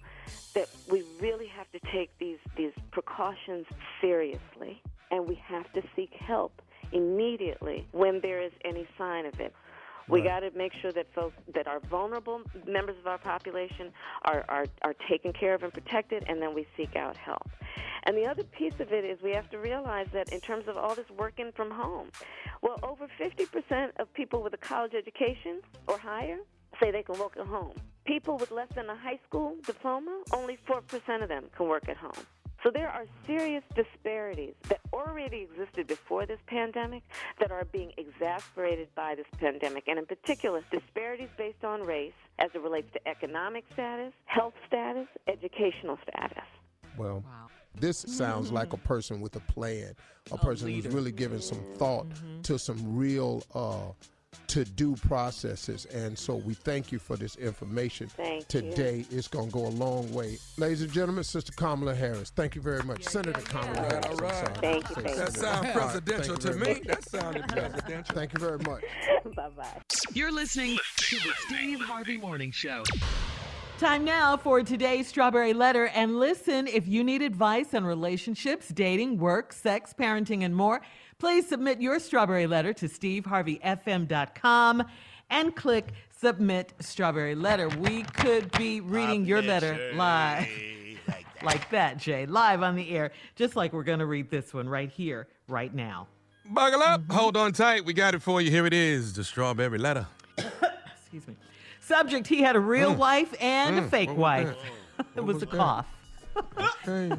[0.55, 3.67] that we really have to take these, these precautions
[4.01, 6.61] seriously and we have to seek help
[6.93, 9.55] immediately when there is any sign of it.
[10.09, 13.93] We got to make sure that folks that are vulnerable members of our population
[14.25, 17.49] are, are, are taken care of and protected, and then we seek out help.
[18.05, 20.77] And the other piece of it is we have to realize that in terms of
[20.77, 22.09] all this working from home,
[22.61, 26.39] well, over 50% of people with a college education or higher
[26.81, 27.75] say they can work at home.
[28.05, 31.97] People with less than a high school diploma, only 4% of them can work at
[31.97, 32.27] home.
[32.63, 37.03] So there are serious disparities that already existed before this pandemic
[37.41, 42.51] that are being exacerbated by this pandemic, and in particular, disparities based on race as
[42.55, 46.45] it relates to economic status, health status, educational status.
[46.97, 47.25] Well,
[47.75, 49.95] this sounds like a person with a plan,
[50.31, 52.07] a person who's really giving some thought
[52.45, 53.91] to some real uh,
[54.49, 55.87] to do processes.
[55.87, 59.05] And so we thank you for this information Thank today.
[59.11, 60.39] It's going to go a long way.
[60.59, 63.05] Ladies and gentlemen, Sister Kamala Harris, thank you very much.
[63.05, 64.07] Senator Kamala Harris.
[64.07, 64.35] all I'm right.
[64.35, 64.55] sorry.
[64.61, 65.79] Thank you, Say thank That sounds Harris.
[65.79, 66.75] presidential Thank you to me.
[66.75, 66.83] much.
[66.85, 68.15] That sounded presidential.
[68.15, 68.83] Thank you very much.
[69.37, 69.81] bye bye.
[70.13, 72.83] You're listening to the Steve Harvey Morning Show.
[73.79, 75.87] Time now for today's Strawberry Letter.
[75.89, 80.83] And listen, if you need advice on relationships, dating, work, sex, parenting, and more,
[81.23, 84.83] please submit your Strawberry Letter to steveharveyfm.com
[85.31, 87.69] and click Submit Strawberry Letter.
[87.69, 90.49] We could be reading your letter live.
[91.45, 94.69] Like that, Jay, live on the air, just like we're going to read this one
[94.69, 96.07] right here, right now.
[96.49, 97.03] Buckle up.
[97.11, 97.85] Hold on tight.
[97.85, 98.49] We got it for you.
[98.49, 100.07] Here it is the strawberry letter.
[100.39, 101.35] Excuse me.
[101.81, 103.91] Subject He had a real wife and a Mm.
[103.91, 104.55] fake What wife.
[104.99, 105.07] that?
[105.17, 105.57] it was, was a that?
[105.57, 105.87] cough.
[106.37, 107.15] Okay.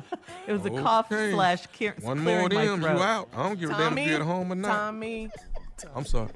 [0.48, 1.32] It was a cough Okay.
[1.32, 3.30] slash clear, One more of them, you out.
[3.36, 4.76] I don't give a damn if you're at home or not.
[4.76, 5.30] Tommy.
[5.96, 6.30] I'm sorry.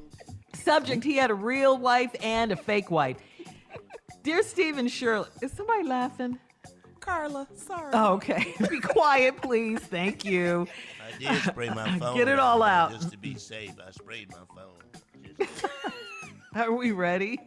[0.53, 3.17] Subject He had a real wife and a fake wife.
[4.23, 6.38] Dear Stephen Shirley, is somebody laughing?
[6.99, 7.91] Carla, sorry.
[7.93, 8.53] Oh, okay.
[8.69, 9.80] Be quiet, please.
[9.80, 10.67] Thank you.
[11.01, 12.17] I did spray my phone.
[12.17, 12.91] Get it all out.
[12.91, 15.47] Just to be safe, I sprayed my phone.
[16.55, 17.39] Are we ready?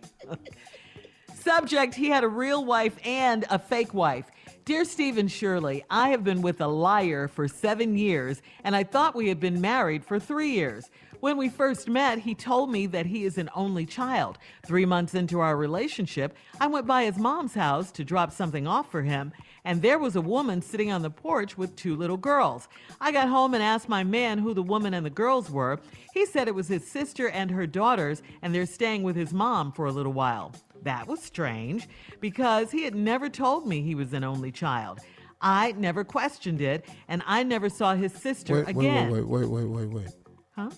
[1.35, 4.26] Subject He had a real wife and a fake wife.
[4.71, 9.16] Dear Stephen Shirley, I have been with a liar for seven years, and I thought
[9.16, 10.93] we had been married for three years.
[11.18, 14.39] When we first met, he told me that he is an only child.
[14.64, 18.89] Three months into our relationship, I went by his mom's house to drop something off
[18.93, 19.33] for him,
[19.65, 22.69] and there was a woman sitting on the porch with two little girls.
[23.01, 25.81] I got home and asked my man who the woman and the girls were.
[26.15, 29.73] He said it was his sister and her daughters, and they're staying with his mom
[29.73, 30.53] for a little while.
[30.83, 31.89] That was strange
[32.21, 35.01] because he had never told me he was an only child.
[35.41, 39.11] I never questioned it, and I never saw his sister Wait, wait, again.
[39.11, 40.09] wait, wait, wait, wait, wait.
[40.55, 40.71] Huh?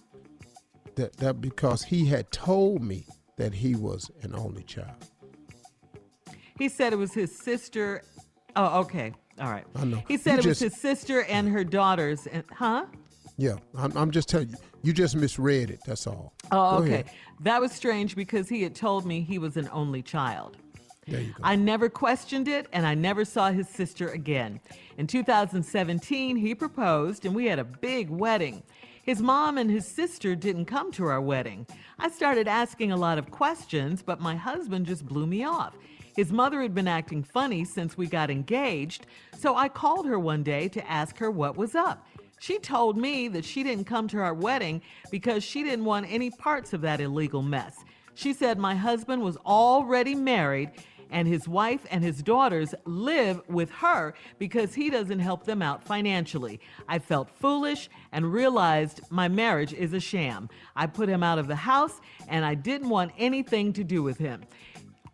[0.95, 3.07] That that because he had told me
[3.37, 5.11] that he was an only child.
[6.59, 8.03] He said it was his sister.
[8.57, 9.13] Oh, okay.
[9.41, 9.65] All right.
[9.77, 10.03] I know.
[10.09, 12.27] He said You it was his sister and her daughters.
[12.27, 12.87] And, huh?
[13.39, 14.57] Yeah, I'm, I'm just telling you.
[14.83, 15.81] You just misread it.
[15.87, 16.33] That's all.
[16.51, 16.93] Oh, Go okay.
[16.93, 17.11] ahead.
[17.41, 20.57] That was strange because he had told me he was an only child.
[21.07, 21.41] There you go.
[21.43, 24.61] I never questioned it, and I never saw his sister again.
[24.99, 28.63] In 2017, he proposed, and we had a big wedding.
[29.03, 31.67] His mom and his sister didn't come to our wedding.
[31.99, 35.75] I started asking a lot of questions, but my husband just blew me off.
[36.15, 39.07] His mother had been acting funny since we got engaged,
[39.39, 42.07] so I called her one day to ask her what was up.
[42.39, 46.31] She told me that she didn't come to our wedding because she didn't want any
[46.31, 47.77] parts of that illegal mess.
[48.15, 50.73] She said my husband was already married
[51.13, 55.85] and his wife and his daughters live with her because he doesn't help them out
[55.85, 56.59] financially.
[56.89, 60.49] I felt foolish and realized my marriage is a sham.
[60.75, 64.19] I put him out of the house and I didn't want anything to do with
[64.19, 64.43] him.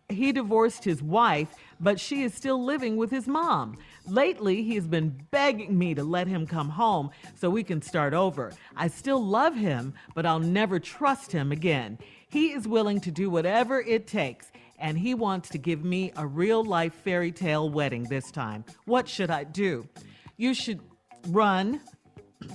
[0.09, 3.77] He divorced his wife, but she is still living with his mom.
[4.07, 8.15] Lately, he has been begging me to let him come home so we can start
[8.15, 8.51] over.
[8.75, 11.99] I still love him, but I'll never trust him again.
[12.27, 16.25] He is willing to do whatever it takes, and he wants to give me a
[16.25, 18.65] real life fairy tale wedding this time.
[18.85, 19.87] What should I do?
[20.37, 20.79] You should
[21.27, 21.81] run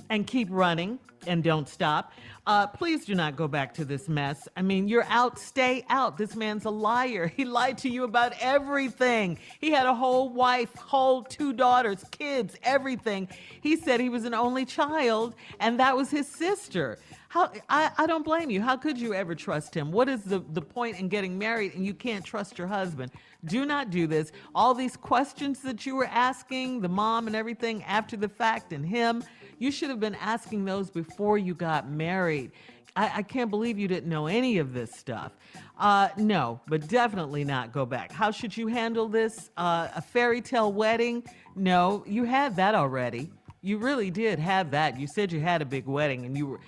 [0.09, 2.11] and keep running and don't stop.
[2.47, 4.47] Uh, please do not go back to this mess.
[4.55, 6.17] I mean, you're out, stay out.
[6.17, 7.27] This man's a liar.
[7.35, 9.39] He lied to you about everything.
[9.59, 13.27] He had a whole wife, whole two daughters, kids, everything.
[13.61, 16.97] He said he was an only child, and that was his sister.
[17.35, 18.61] How I, I don't blame you.
[18.61, 19.91] How could you ever trust him?
[19.91, 23.11] What is the, the point in getting married and you can't trust your husband?
[23.43, 24.31] Do not do this.
[24.55, 28.85] All these questions that you were asking, the mom and everything after the fact, and
[28.85, 29.21] him,
[29.59, 32.51] you should have been asking those before you got married.
[32.95, 35.33] I, I can't believe you didn't know any of this stuff.
[35.77, 38.13] Uh, no, but definitely not go back.
[38.13, 39.49] How should you handle this?
[39.57, 41.21] Uh, a fairy tale wedding?
[41.53, 43.29] No, you had that already.
[43.61, 44.99] You really did have that.
[44.99, 46.59] You said you had a big wedding and you were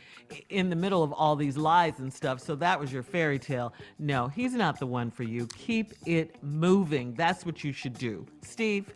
[0.49, 2.39] in the middle of all these lies and stuff.
[2.39, 3.73] So that was your fairy tale.
[3.99, 5.47] No, he's not the one for you.
[5.47, 7.13] Keep it moving.
[7.13, 8.25] That's what you should do.
[8.41, 8.93] Steve?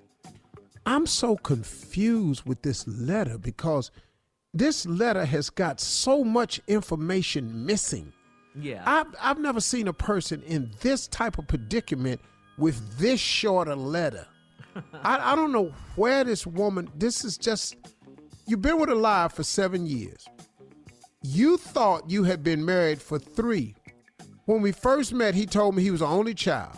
[0.85, 3.91] I'm so confused with this letter because
[4.53, 8.11] this letter has got so much information missing.
[8.55, 8.83] Yeah.
[8.85, 12.19] I've, I've never seen a person in this type of predicament
[12.57, 14.27] with this short a letter.
[15.03, 17.75] I, I don't know where this woman, this is just,
[18.47, 20.27] you've been with a lie for seven years.
[21.21, 23.75] You thought you had been married for three.
[24.45, 26.75] When we first met, he told me he was the only child.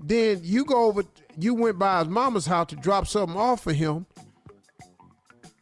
[0.00, 1.04] Then you go over,
[1.38, 4.06] you went by his mama's house to drop something off for him.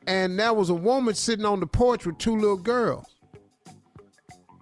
[0.07, 3.07] And there was a woman sitting on the porch with two little girls.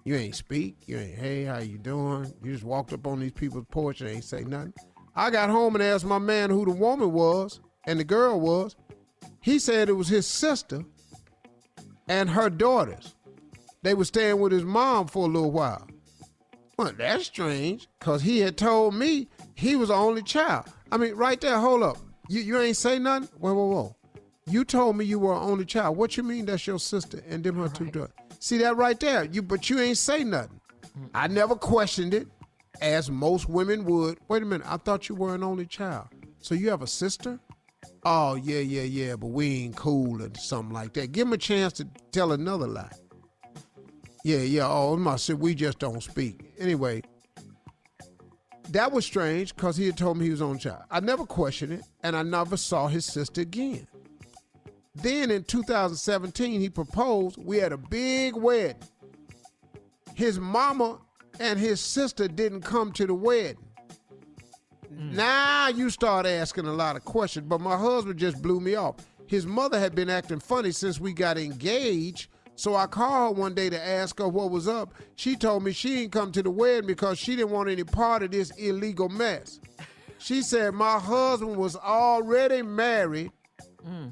[0.03, 0.75] You ain't speak.
[0.85, 2.33] You ain't, hey, how you doing?
[2.43, 4.73] You just walked up on these people's porch and ain't say nothing.
[5.15, 8.75] I got home and asked my man who the woman was and the girl was.
[9.41, 10.83] He said it was his sister
[12.07, 13.15] and her daughters.
[13.83, 15.87] They were staying with his mom for a little while.
[16.77, 20.65] Well, that's strange, because he had told me he was the only child.
[20.91, 21.97] I mean, right there, hold up.
[22.27, 23.29] You, you ain't say nothing?
[23.37, 23.95] Whoa, whoa, whoa.
[24.47, 25.97] You told me you were an only child.
[25.97, 28.15] What you mean that's your sister and them her two daughters?
[28.39, 29.25] See that right there?
[29.25, 30.59] You but you ain't say nothing.
[31.13, 32.27] I never questioned it,
[32.81, 34.17] as most women would.
[34.27, 36.07] Wait a minute, I thought you were an only child.
[36.39, 37.39] So you have a sister?
[38.03, 41.11] Oh yeah, yeah, yeah, but we ain't cool or something like that.
[41.11, 42.91] Give him a chance to tell another lie.
[44.23, 44.67] Yeah, yeah.
[44.67, 46.53] Oh, my sister, we just don't speak.
[46.59, 47.01] Anyway,
[48.69, 50.83] that was strange because he had told me he was on child.
[50.89, 53.87] I never questioned it, and I never saw his sister again.
[54.93, 57.37] Then in 2017, he proposed.
[57.37, 58.75] We had a big wedding.
[60.13, 60.99] His mama
[61.39, 63.57] and his sister didn't come to the wedding.
[64.93, 65.15] Hmm.
[65.15, 68.95] Now you start asking a lot of questions, but my husband just blew me off.
[69.27, 72.27] His mother had been acting funny since we got engaged,
[72.61, 74.93] so I called her one day to ask her what was up.
[75.15, 78.21] She told me she didn't come to the wedding because she didn't want any part
[78.21, 79.59] of this illegal mess.
[80.19, 83.31] She said my husband was already married,
[83.83, 84.11] mm.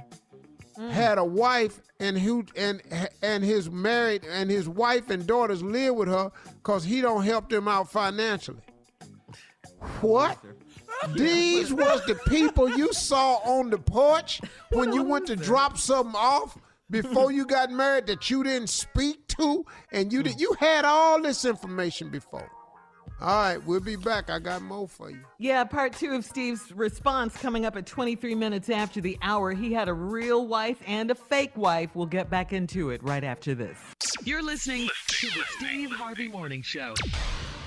[0.90, 2.82] had a wife, and who and
[3.22, 7.50] and his married and his wife and daughters live with her because he don't help
[7.50, 8.64] them out financially.
[10.02, 10.40] What?
[11.10, 14.42] These was the people you saw on the porch
[14.72, 16.58] when you went to drop something off
[16.90, 20.40] before you got married that you didn't speak to, and you did.
[20.40, 22.50] You had all this information before.
[23.22, 24.30] All right, we'll be back.
[24.30, 25.20] I got more for you.
[25.40, 29.52] Yeah, part two of Steve's response coming up at 23 minutes after the hour.
[29.52, 31.90] He had a real wife and a fake wife.
[31.96, 33.78] We'll get back into it right after this.
[34.24, 36.94] You're listening to the Steve Harvey Morning Show.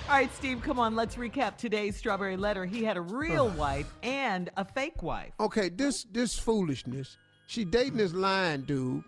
[0.08, 0.96] All right, Steve, come on.
[0.96, 2.64] Let's recap today's strawberry letter.
[2.64, 5.32] He had a real wife and a fake wife.
[5.38, 7.18] Okay, this this foolishness.
[7.46, 9.04] She dating this lying dude.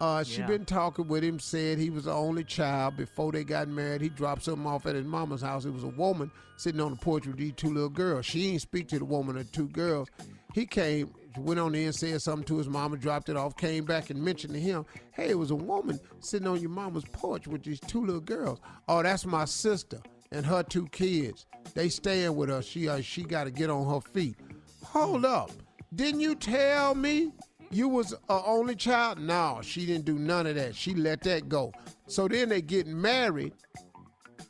[0.00, 0.46] Uh, she Yeah.
[0.46, 1.38] been talking with him.
[1.38, 4.02] Said he was the only child before they got married.
[4.02, 5.64] He dropped something off at his mama's house.
[5.64, 8.26] It was a woman sitting on the porch with these two little girls.
[8.26, 10.08] She ain't speak to the woman or two girls.
[10.54, 13.84] He came, went on there and said something to his mama, dropped it off, came
[13.84, 17.46] back and mentioned to him, "Hey, it was a woman sitting on your mama's porch
[17.46, 18.58] with these two little girls.
[18.88, 20.00] Oh, that's my sister
[20.32, 21.46] and her two kids.
[21.74, 22.60] They staying with her.
[22.62, 24.36] She uh, she got to get on her feet.
[24.84, 25.50] Hold up,
[25.94, 27.32] didn't you tell me
[27.70, 29.18] you was a only child?
[29.18, 30.74] No, she didn't do none of that.
[30.74, 31.72] She let that go.
[32.06, 33.52] So then they get married,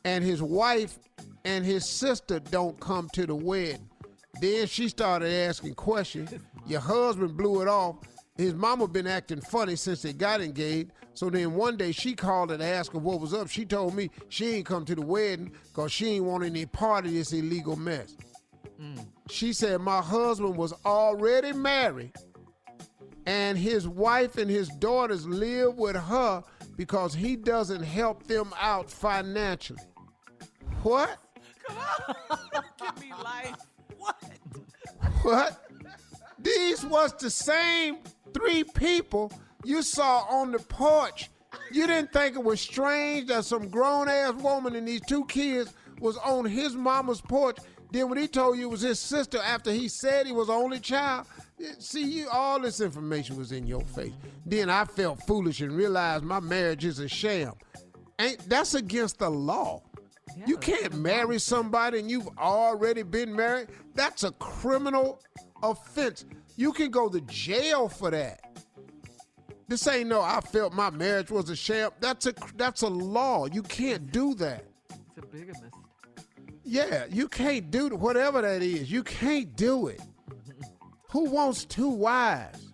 [0.05, 0.99] and his wife
[1.45, 3.89] and his sister don't come to the wedding.
[4.41, 6.33] Then she started asking questions.
[6.67, 7.95] Your husband blew it off.
[8.35, 10.91] His mama been acting funny since they got engaged.
[11.15, 13.49] So then one day she called and asked her what was up.
[13.49, 17.05] She told me she ain't come to the wedding because she ain't want any part
[17.05, 18.15] of this illegal mess.
[18.79, 19.07] Mm.
[19.29, 22.11] She said my husband was already married
[23.27, 26.41] and his wife and his daughters live with her
[26.77, 29.83] because he doesn't help them out financially.
[30.81, 31.17] What?
[31.67, 31.77] Come
[32.29, 32.37] on.
[32.79, 33.55] Give me life.
[33.97, 34.23] What?
[35.23, 35.65] What?
[36.39, 37.97] These was the same
[38.33, 39.33] three people
[39.65, 41.29] you saw on the porch.
[41.69, 45.73] You didn't think it was strange that some grown ass woman and these two kids
[45.99, 47.57] was on his mama's porch.
[47.91, 50.53] Then when he told you it was his sister after he said he was the
[50.53, 51.27] only child,
[51.79, 54.13] see you all this information was in your face.
[54.45, 57.53] Then I felt foolish and realized my marriage is a sham.
[58.19, 59.83] Ain't that's against the law.
[60.45, 63.69] You can't marry somebody and you've already been married.
[63.95, 65.19] That's a criminal
[65.63, 66.25] offense.
[66.55, 68.41] You can go to jail for that.
[69.67, 71.91] This ain't no I felt my marriage was a sham.
[71.99, 73.45] That's a that's a law.
[73.45, 74.65] You can't do that.
[74.89, 75.73] It's a bigamist.
[76.63, 78.91] Yeah, you can't do whatever that is.
[78.91, 80.01] You can't do it.
[81.17, 82.73] Who wants two wives?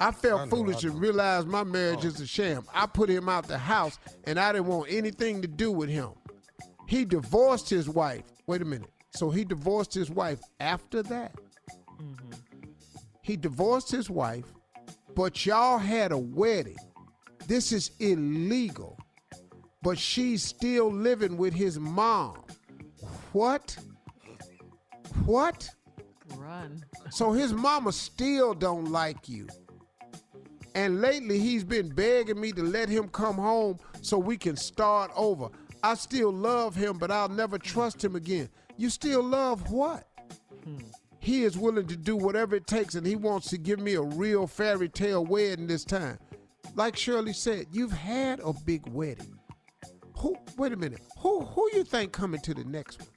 [0.00, 2.08] I felt I know, foolish I and realized my marriage oh.
[2.08, 2.64] is a sham.
[2.74, 6.10] I put him out the house and I didn't want anything to do with him.
[6.88, 8.24] He divorced his wife.
[8.48, 8.90] Wait a minute.
[9.10, 11.36] So he divorced his wife after that?
[12.02, 12.32] Mm-hmm.
[13.22, 14.46] He divorced his wife,
[15.14, 16.78] but y'all had a wedding.
[17.46, 18.98] This is illegal.
[19.82, 22.42] But she's still living with his mom.
[23.30, 23.78] What?
[25.24, 25.70] What?
[26.36, 26.84] Run.
[27.10, 29.46] So his mama still don't like you.
[30.74, 35.10] And lately he's been begging me to let him come home so we can start
[35.16, 35.48] over.
[35.82, 38.48] I still love him, but I'll never trust him again.
[38.76, 40.06] You still love what?
[40.64, 40.78] Hmm.
[41.20, 44.02] He is willing to do whatever it takes, and he wants to give me a
[44.02, 46.18] real fairy tale wedding this time.
[46.74, 49.38] Like Shirley said, you've had a big wedding.
[50.18, 50.36] Who?
[50.56, 51.00] Wait a minute.
[51.18, 51.40] Who?
[51.44, 53.08] Who you think coming to the next one?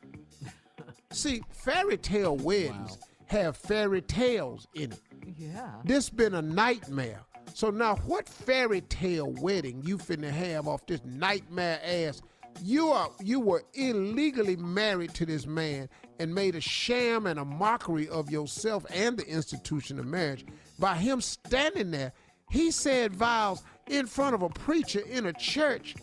[1.11, 2.97] See, fairy tale weddings
[3.27, 4.99] have fairy tales in it.
[5.37, 5.69] Yeah.
[5.83, 7.21] This been a nightmare.
[7.53, 12.21] So now, what fairy tale wedding you finna have off this nightmare ass?
[12.63, 15.89] You are you were illegally married to this man
[16.19, 20.45] and made a sham and a mockery of yourself and the institution of marriage
[20.79, 22.13] by him standing there.
[22.49, 25.95] He said vows in front of a preacher in a church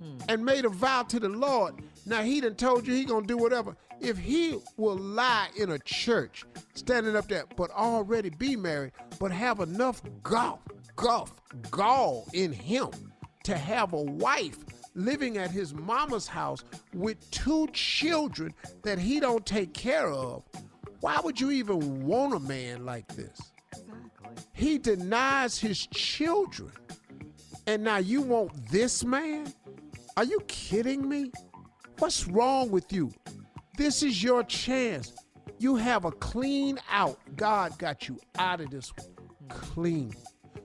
[0.00, 0.18] hmm.
[0.28, 1.74] and made a vow to the Lord.
[2.08, 3.76] Now he done told you he gonna do whatever.
[4.00, 6.44] If he will lie in a church,
[6.74, 10.60] standing up there, but already be married, but have enough golf,
[10.96, 11.40] golf,
[11.70, 12.90] gall in him
[13.44, 14.56] to have a wife
[14.94, 20.42] living at his mama's house with two children that he don't take care of,
[21.00, 23.52] why would you even want a man like this?
[24.54, 26.72] He denies his children.
[27.66, 29.52] And now you want this man?
[30.16, 31.30] Are you kidding me?
[31.98, 33.12] What's wrong with you?
[33.76, 35.12] This is your chance.
[35.58, 37.18] You have a clean out.
[37.34, 39.08] God got you out of this one.
[39.48, 40.14] Clean.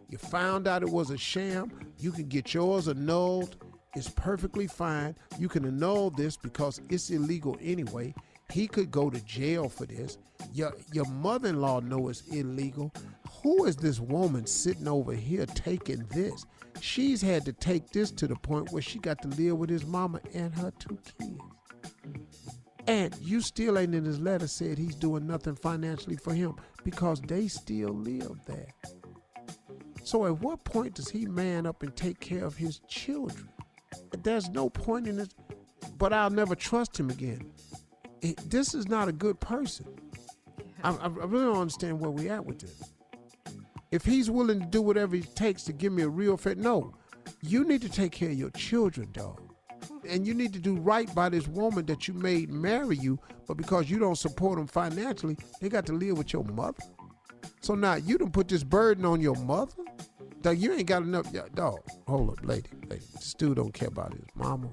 [0.09, 1.71] You found out it was a sham.
[1.97, 3.57] You can get yours annulled.
[3.95, 5.15] It's perfectly fine.
[5.39, 8.13] You can annul this because it's illegal anyway.
[8.53, 10.19] He could go to jail for this.
[10.53, 12.93] Your your mother-in-law know it's illegal.
[13.41, 16.45] Who is this woman sitting over here taking this?
[16.79, 19.85] She's had to take this to the point where she got to live with his
[19.87, 21.39] mama and her two kids.
[22.87, 27.21] And you still ain't in his letter said he's doing nothing financially for him because
[27.21, 28.67] they still live there.
[30.03, 33.49] So at what point does he man up and take care of his children?
[34.23, 35.29] There's no point in this.
[35.97, 37.52] but I'll never trust him again.
[38.23, 39.85] It- this is not a good person.
[40.83, 42.93] I, I really don't understand where we at with this.
[43.91, 46.95] If he's willing to do whatever it takes to give me a real fit, no,
[47.41, 49.39] you need to take care of your children, dog.
[50.07, 53.55] And you need to do right by this woman that you made marry you, but
[53.55, 56.81] because you don't support them financially, they got to live with your mother.
[57.61, 59.73] So now you done put this burden on your mother?
[60.41, 61.27] Dog, you ain't got enough.
[61.31, 63.05] Yeah, dog, hold up, lady, lady.
[63.13, 64.69] This dude don't care about his mama.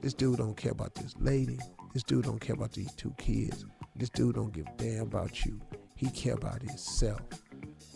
[0.00, 1.58] This dude don't care about this lady.
[1.96, 3.64] This dude don't care about these two kids.
[3.98, 5.58] This dude don't give a damn about you.
[5.94, 7.22] He care about himself.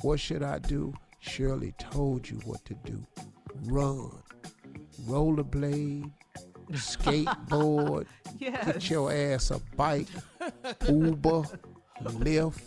[0.00, 0.94] What should I do?
[1.18, 3.06] Shirley told you what to do.
[3.64, 4.10] Run.
[5.02, 6.10] Rollerblade.
[6.70, 8.06] Skateboard.
[8.38, 8.64] Yes.
[8.64, 10.06] Get your ass a bike.
[10.88, 11.42] Uber.
[12.02, 12.62] Lyft.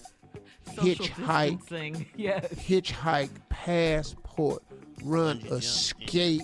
[0.76, 1.58] Social hitchhike.
[1.62, 2.46] distancing, yes.
[2.54, 3.32] Hitchhike.
[3.50, 4.62] Passport.
[5.04, 5.40] Run.
[5.48, 6.44] Escape.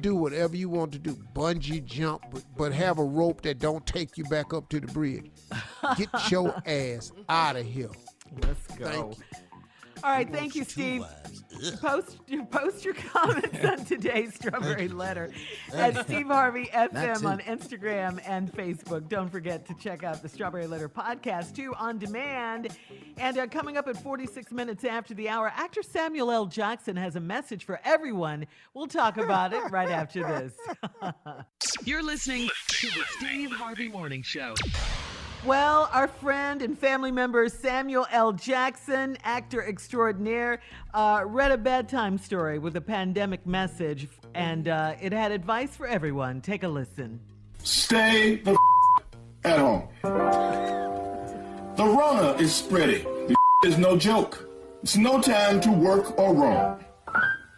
[0.00, 1.14] Do whatever you want to do.
[1.34, 4.86] Bungee jump, but, but have a rope that don't take you back up to the
[4.86, 5.30] bridge.
[5.96, 7.90] Get your ass out of here.
[8.42, 9.12] Let's go.
[10.00, 10.08] Thank you.
[10.08, 11.04] All right, thank you, Steve.
[11.82, 15.30] Post your post your comments on today's Strawberry Letter
[15.74, 19.08] at Steve Harvey FM on Instagram and Facebook.
[19.08, 22.68] Don't forget to check out the Strawberry Letter podcast too on demand.
[23.18, 26.46] And uh, coming up at 46 minutes after the hour, actor Samuel L.
[26.46, 28.46] Jackson has a message for everyone.
[28.72, 30.54] We'll talk about it right after this.
[31.84, 34.54] You're listening to the Steve Harvey Morning Show.
[35.46, 38.32] Well, our friend and family member Samuel L.
[38.32, 40.60] Jackson, actor extraordinaire,
[40.92, 45.86] uh, read a bedtime story with a pandemic message, and uh, it had advice for
[45.86, 46.42] everyone.
[46.42, 47.20] Take a listen.
[47.62, 48.54] Stay the
[49.44, 49.88] at home.
[50.02, 53.04] The Rona is spreading.
[53.04, 54.46] The is no joke.
[54.82, 56.84] It's no time to work or roam.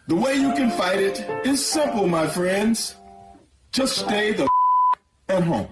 [0.07, 2.95] The way you can fight it is simple, my friends.
[3.73, 4.47] Just stay the
[5.27, 5.67] at home.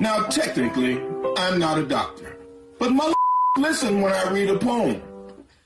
[0.00, 0.98] Now, technically,
[1.36, 2.38] I'm not a doctor,
[2.78, 3.14] but mother
[3.58, 5.02] listen when I read a poem.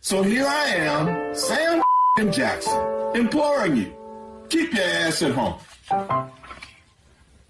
[0.00, 1.82] So here I am, Sam
[2.32, 2.76] Jackson,
[3.14, 3.94] imploring you,
[4.48, 5.54] keep your ass at home.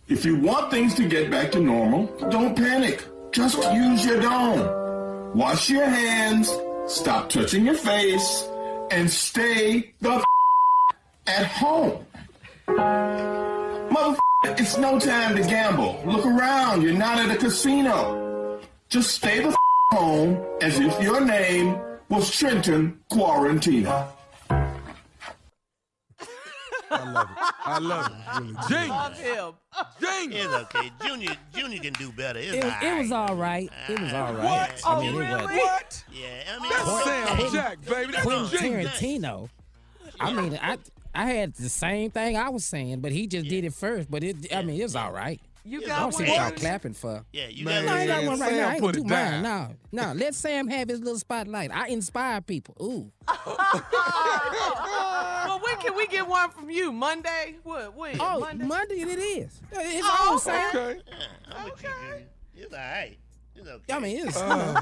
[0.08, 3.02] If you want things to get back to normal, don't panic.
[3.32, 5.32] Just use your dome.
[5.34, 6.52] Wash your hands,
[6.86, 8.46] stop touching your face,
[8.90, 10.22] and stay the
[11.26, 12.04] at home.
[12.68, 16.00] Mother, it's no time to gamble.
[16.04, 18.60] Look around, you're not at a casino.
[18.88, 19.56] Just stay the
[19.90, 21.78] home as if your name
[22.08, 24.08] was Quentin Quarantino.
[26.90, 27.36] I love it.
[27.66, 28.40] I love it.
[28.40, 28.88] Really genius.
[28.90, 29.54] Love him.
[30.00, 30.44] Genius.
[30.44, 30.90] It's okay.
[31.04, 32.38] Junior, Junior can do better.
[32.38, 33.68] It's It, all it was all right.
[33.88, 34.44] It was all right.
[34.44, 34.82] What?
[34.86, 35.30] I Oh, mean, it really?
[35.42, 36.04] wasn't- What?
[36.12, 36.26] Yeah,
[36.56, 37.52] I mean, That's Sam.
[37.52, 38.12] Jack, baby.
[38.12, 38.90] That's Quentin genius.
[38.92, 39.48] Tarantino.
[40.20, 40.78] I mean, I
[41.14, 44.10] I had the same thing I was saying, but he just did it first.
[44.10, 45.40] But it, I mean, it's all right.
[45.66, 46.32] You got I got don't see one.
[46.32, 47.24] what y'all clapping for.
[47.32, 48.68] Yeah, you Man, No, I got got one right Sam now.
[48.68, 49.42] I ain't put gonna it do mine.
[49.42, 50.12] No, no.
[50.12, 51.70] Let Sam have his little spotlight.
[51.72, 52.76] I inspire people.
[52.82, 53.10] Ooh.
[53.46, 56.92] well, when can we get one from you?
[56.92, 57.56] Monday?
[57.62, 57.96] What?
[57.96, 58.16] When?
[58.20, 58.64] Oh, Monday?
[58.66, 59.58] Monday it is.
[59.72, 60.44] It's Oh, on, okay.
[60.44, 60.76] Sam.
[60.76, 61.00] Okay.
[61.06, 61.14] Yeah,
[61.56, 62.26] I'm with you, Junior.
[62.56, 63.18] It's all right.
[63.56, 63.92] It's okay.
[63.92, 64.36] I mean, it's.
[64.42, 64.80] Uh,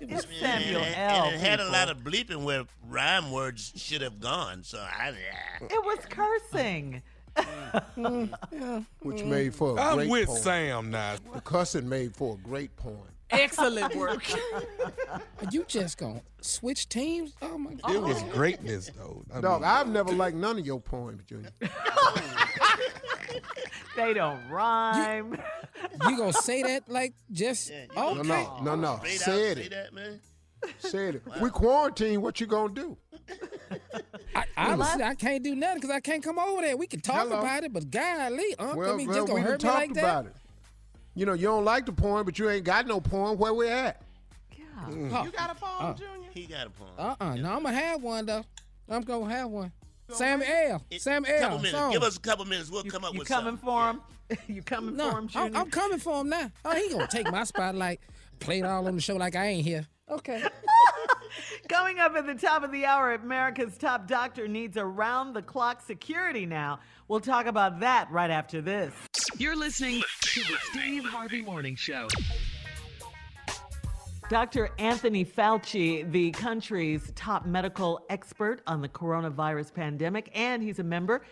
[0.00, 1.24] It's Samuel and, L.
[1.24, 4.62] and it had a lot of bleeping where rhyme words should have gone.
[4.62, 5.68] So I, yeah.
[5.68, 7.02] It was cursing.
[9.02, 10.42] Which made for a I'm great with poem.
[10.42, 11.16] Sam now.
[11.32, 12.98] The cussing made for a great poem.
[13.30, 14.24] Excellent work.
[15.52, 17.34] you just gonna switch teams?
[17.40, 17.94] Oh my god.
[17.94, 19.22] It was greatness, though.
[19.32, 21.50] I Dog, mean, I've never liked none of your poems, Junior.
[23.96, 25.32] They don't rhyme.
[25.32, 25.38] You
[26.16, 28.96] gonna say that like just Yeah, you oh, gonna No, no, no, no.
[28.98, 29.70] Straight out Said say it.
[29.70, 30.20] that, man.
[30.78, 31.22] Said it.
[31.40, 32.20] We quarantine.
[32.22, 32.96] What you gonna do?
[34.34, 36.76] I, honestly, I can't do nothing because I can't come over there.
[36.76, 37.38] We can talk Hello.
[37.40, 39.78] about it, but golly, Unc, Well, I mean, well, just gonna done hurt me talked
[39.80, 40.00] like that.
[40.04, 40.32] about it.
[41.14, 43.38] You know, you don't like the poem, but you ain't got no poem.
[43.38, 44.02] Where we at?
[44.86, 45.94] Oh, You got a phone, uh-uh.
[45.94, 46.28] Junior?
[46.32, 46.90] He got a poem.
[46.98, 47.34] uh-uh.
[47.36, 48.44] No, I'm gonna have one though.
[48.88, 49.72] I'm gonna have one.
[50.10, 50.82] Sam L.
[50.90, 51.58] It- Sam L.
[51.58, 51.92] minutes.
[51.92, 52.70] Give us a couple minutes.
[52.70, 53.64] We'll You, come up with you with coming something.
[53.66, 54.00] for him?
[54.46, 56.50] you coming No, for him, I'm, I'm coming for him now.
[56.64, 58.00] Oh, he gonna take my spotlight,
[58.38, 59.86] play it all on the show like I ain't here.
[60.10, 60.42] Okay.
[61.68, 65.80] Coming up at the top of the hour, America's top doctor needs around the clock
[65.80, 66.80] security now.
[67.06, 68.92] We'll talk about that right after this.
[69.38, 72.08] You're listening to the Steve Harvey Morning Show.
[74.28, 74.70] Dr.
[74.78, 81.22] Anthony Fauci, the country's top medical expert on the coronavirus pandemic, and he's a member,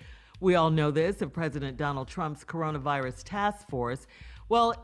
[0.41, 4.07] we all know this, of President Donald Trump's coronavirus task force.
[4.49, 4.75] Well,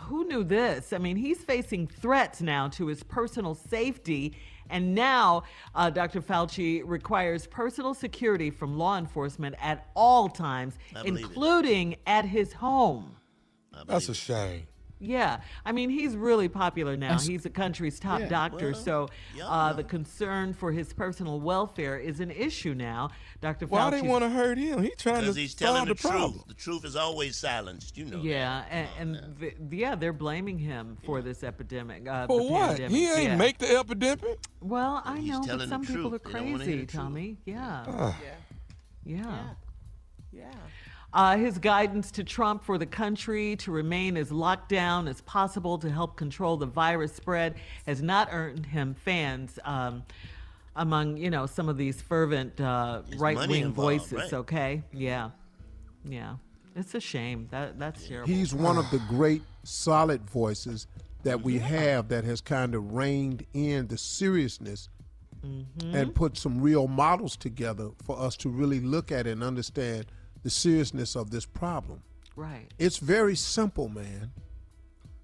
[0.00, 0.92] who knew this?
[0.92, 4.36] I mean, he's facing threats now to his personal safety
[4.70, 5.44] And now,
[5.74, 6.20] uh, Dr.
[6.20, 11.20] Fauci requires personal security from law enforcement at all times, I believe it.
[11.22, 13.16] including at his home.
[13.86, 14.66] That's a shame.
[15.00, 17.08] Yeah, I mean he's really popular now.
[17.10, 18.28] That's- he's the country's top Yeah.
[18.28, 19.08] doctor, Well, so
[19.42, 23.10] uh, the concern for his personal welfare is an issue now.
[23.40, 23.66] Dr.
[23.66, 23.90] Why Fauci.
[23.92, 24.82] they want to hurt him?
[24.82, 26.32] He trying to Because he's telling solve the, the, problem.
[26.32, 26.46] truth.
[26.48, 27.96] The truth is always silenced.
[27.96, 28.20] You know.
[28.20, 32.08] Yeah, and, and th- yeah, they're blaming him for this epidemic.
[32.08, 32.68] Uh, For the what?
[32.70, 32.90] pandemic.
[32.96, 33.36] He ain't yeah.
[33.36, 34.38] make the epidemic.
[34.60, 36.32] Well, I know, but some people are truth.
[36.32, 37.02] They don't wanna hear crazy, the truth.
[37.02, 37.36] Tommy.
[37.44, 37.84] Yeah.
[37.86, 38.14] Ugh.
[39.06, 39.24] Yeah.
[40.32, 40.50] Yeah.
[41.12, 45.78] Uh, his guidance to Trump for the country to remain as locked down as possible
[45.78, 47.54] to help control the virus spread
[47.86, 50.02] has not earned him fans um,
[50.76, 54.12] among, you know, some of these fervent uh, right wing involved, voices.
[54.12, 54.32] right?
[54.34, 55.30] Okay, yeah,
[56.04, 56.34] yeah,
[56.76, 57.48] it's a shame.
[57.50, 58.28] That that's terrible.
[58.30, 60.86] He's one of the great solid voices
[61.22, 64.88] that we have that has kind of reined in the seriousness
[65.46, 65.94] Mm-hmm.
[65.94, 70.06] and put some real models together for us to really look at and understand
[70.48, 72.02] the seriousness of this problem.
[72.34, 72.72] right.
[72.78, 74.30] It's very simple, man.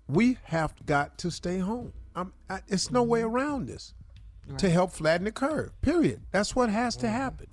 [0.06, 1.94] We have got to stay home.
[2.14, 3.34] I'm, I, it's no way mm-hmm.
[3.34, 3.94] around this
[4.58, 5.70] to help flatten the curve.
[5.80, 6.20] Period.
[6.30, 7.16] That's what has to mm-hmm.
[7.16, 7.46] happen.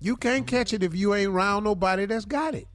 [0.00, 0.56] You can't mm-hmm.
[0.56, 2.66] catch it if you ain't around nobody that's got it.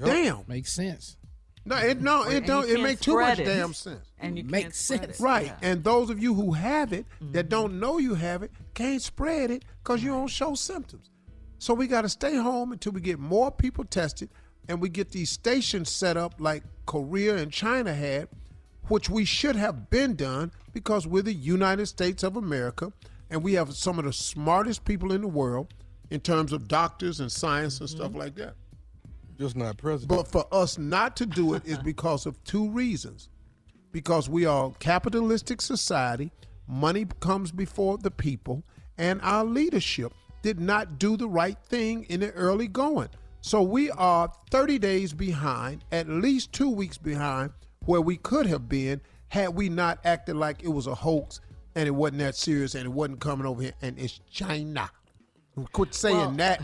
[0.00, 0.44] Damn.
[0.46, 1.16] Makes sense.
[1.64, 2.64] No, it no, And it you don't.
[2.64, 3.44] It can't make too much it.
[3.44, 4.06] damn sense.
[4.20, 5.20] And you Makes can't spread sense.
[5.20, 5.22] it.
[5.24, 5.46] Right.
[5.46, 5.68] Yeah.
[5.68, 7.48] And those of you who have it that Mm-hmm.
[7.48, 11.10] don't know you have it can't spread it because you don't show symptoms.
[11.58, 14.28] So we got to stay home until we get more people tested
[14.68, 18.28] and we get these stations set up like Korea and China had,
[18.88, 22.92] which we should have been done because we're the United States of America
[23.30, 25.72] and we have some of the smartest people in the world
[26.10, 28.18] in terms of doctors and science and stuff mm-hmm.
[28.18, 28.54] like that.
[29.38, 30.08] Just not president.
[30.08, 33.28] But for us not to do it is because of two reasons.
[33.92, 36.30] Because we are a capitalistic society,
[36.66, 38.62] money comes before the people,
[38.98, 40.12] and our leadership
[40.46, 43.08] did not do the right thing in the early going.
[43.40, 47.50] So we are 30 days behind, at least two weeks behind,
[47.84, 51.40] where we could have been had we not acted like it was a hoax
[51.74, 54.88] and it wasn't that serious and it wasn't coming over here and it's China.
[55.72, 56.62] Quit saying Well- that,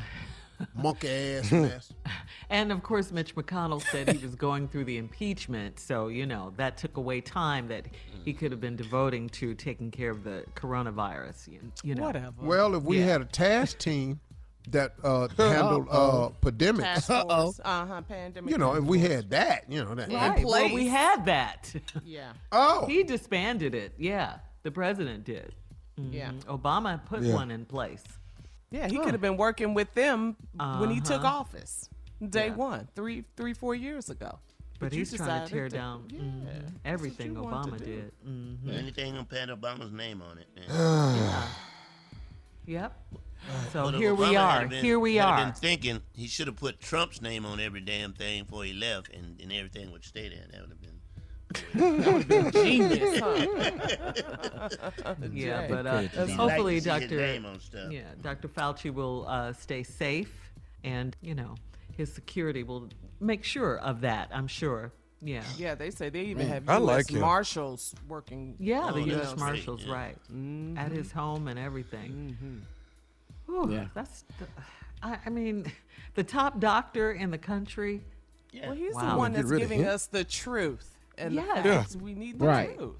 [0.74, 1.92] monkey ass mess.
[2.50, 5.78] And of course, Mitch McConnell said he was going through the impeachment.
[5.80, 7.86] So, you know, that took away time that
[8.24, 11.48] he could have been devoting to taking care of the coronavirus.
[11.48, 12.02] You, you know.
[12.04, 12.32] Whatever.
[12.40, 13.06] Well, if we Yeah.
[13.06, 14.20] had a task team
[14.68, 17.60] that uh, handled uh, pandemics, Task force.
[17.64, 18.02] Uh huh.
[18.02, 18.50] Pandemic.
[18.50, 20.12] you know, if we had that, you know, that.
[20.12, 20.44] Right.
[20.44, 21.74] Well, we had that.
[22.04, 22.32] Yeah.
[22.52, 23.92] Oh, he disbanded it.
[23.98, 24.36] Yeah.
[24.62, 25.54] The president did.
[25.96, 26.30] Yeah.
[26.30, 26.44] Mhm.
[26.44, 27.34] Obama put Yeah.
[27.34, 28.04] one in place.
[28.72, 31.38] Yeah, he could have been working with them when he took Uh-huh.
[31.40, 31.88] office,
[32.26, 32.54] day Yeah.
[32.54, 34.38] one, three, three, four years ago.
[34.78, 37.78] But, you he's trying to tear decided down Yeah, mhm, everything you want to Obama
[37.78, 37.84] do.
[37.84, 38.12] did.
[38.26, 38.78] Mhm.
[38.78, 40.48] Anything on Pat Obama's name on it.
[40.56, 40.64] Man.
[42.66, 42.80] Yeah.
[42.82, 43.02] Yep.
[43.72, 44.60] So But if here we Obama are.
[44.60, 45.44] had been- Here we had are.
[45.44, 49.08] Been thinking he should have put Trump's name on every damn thing before he left,
[49.12, 50.46] and, and everything would stay there.
[50.50, 50.91] That would have been.
[52.52, 54.68] Genius, huh?
[55.32, 57.16] Yeah, but uh, He'd like hopefully, to see his Dr.
[57.16, 57.90] name on stuff.
[57.92, 58.48] Yeah, Dr.
[58.48, 60.32] Fauci will uh, stay safe,
[60.84, 61.54] and you know
[61.96, 62.88] his security will
[63.20, 64.28] make sure of that.
[64.32, 64.92] I'm sure.
[65.24, 65.44] Yeah.
[65.56, 66.86] Yeah, they say they even have I U.S.
[66.86, 67.20] like him.
[67.20, 68.56] Marshals working.
[68.58, 69.28] Yeah, the U.S.
[69.28, 69.92] that's Marshals, yeah.
[69.92, 70.76] right, Mhm.
[70.76, 72.64] at his home and everything.
[73.46, 73.86] Whew, Yeah.
[73.94, 74.24] That's.
[74.40, 74.46] The,
[75.02, 75.70] I, I mean,
[76.14, 78.00] the top doctor in the country.
[78.62, 79.12] Well, he's Wow.
[79.12, 81.62] the one that's giving us the truth and Yes.
[81.62, 81.78] the Yeah.
[81.82, 81.96] facts.
[81.96, 82.76] We need the Right.
[82.76, 82.96] truth.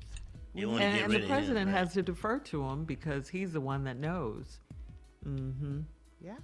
[0.54, 1.78] You want to and, get and rid the of him, president right?
[1.78, 4.60] has to defer to him because he's the one that knows.
[5.26, 5.80] Mm-hmm.
[6.20, 6.36] Yeah.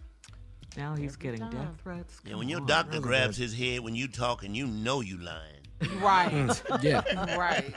[0.77, 1.51] Now he's Every getting time.
[1.51, 2.21] death threats.
[2.25, 2.67] Yeah, Come when your on.
[2.67, 5.55] doctor grabs his head when you talking, you know you lying.
[6.01, 6.63] Right.
[6.83, 7.03] Yeah.
[7.39, 7.73] right.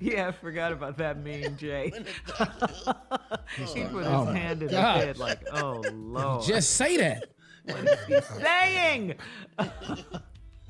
[0.00, 1.92] Yeah, I forgot about that meme, Jay.
[3.56, 4.96] he put his Oh, my hand in his God.
[5.04, 6.44] head like, oh, Lord.
[6.44, 7.26] Just say that.
[7.64, 9.14] what is he saying?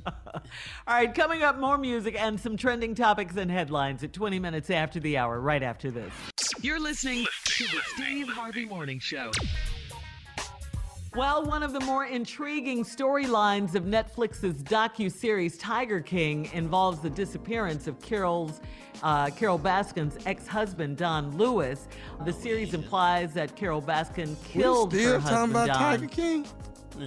[0.07, 4.71] All right, coming up, more music and some trending topics and headlines at 20 minutes
[4.71, 6.13] after the hour, right after this.
[6.61, 9.31] You're listening to the Steve Harvey Morning Show.
[11.15, 17.87] Well, one of the more intriguing storylines of Netflix's docu-series Tiger King involves the disappearance
[17.87, 18.61] of Carole's
[19.03, 21.89] uh, Carole Baskin's ex-husband Don Lewis.
[22.25, 25.79] The series implies that Carole Baskin killed we still her talking about Don.
[25.79, 26.47] Tiger King?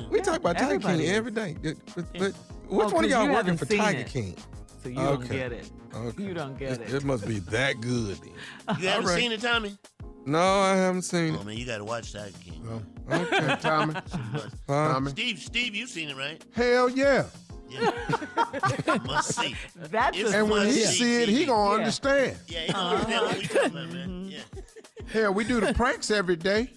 [0.10, 1.12] We talk about Tiger King is.
[1.12, 1.56] every day.
[1.62, 2.34] But, but, but
[2.70, 4.08] which Oh, one of 'cause y'all working for Tiger it.
[4.08, 4.36] King?
[4.84, 5.70] So you don't get it.
[5.94, 6.24] Okay.
[6.24, 6.82] You don't get it.
[6.82, 6.94] it.
[6.94, 8.32] It must be that good then.
[8.80, 9.20] You haven't All right.
[9.20, 9.78] seen it, Tommy?
[10.26, 11.46] No, I haven't seen Oh it.
[11.46, 12.84] man, you gotta watch Tiger King.
[13.10, 13.96] Oh, okay, Tommy.
[14.68, 15.12] Tommy.
[15.12, 16.42] Steve, Steve, you seen it, right?
[16.54, 17.26] Hell yeah.
[17.70, 17.92] Yeah.
[19.06, 19.56] must see.
[19.76, 21.78] That's It's And when he must see it, he gonna Yeah.
[21.78, 22.38] understand.
[22.48, 24.26] Yeah, he gonna understand what we talking about, man.
[24.32, 24.40] Yeah.
[25.12, 26.72] Hell, we do the pranks every day.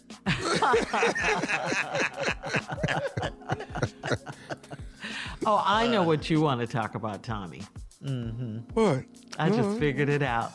[5.47, 7.62] Oh, I know what you want to talk about, Tommy.
[8.05, 8.59] Mm-hmm.
[8.74, 9.05] What?
[9.39, 9.78] I just Uh-huh.
[9.78, 10.52] figured it out.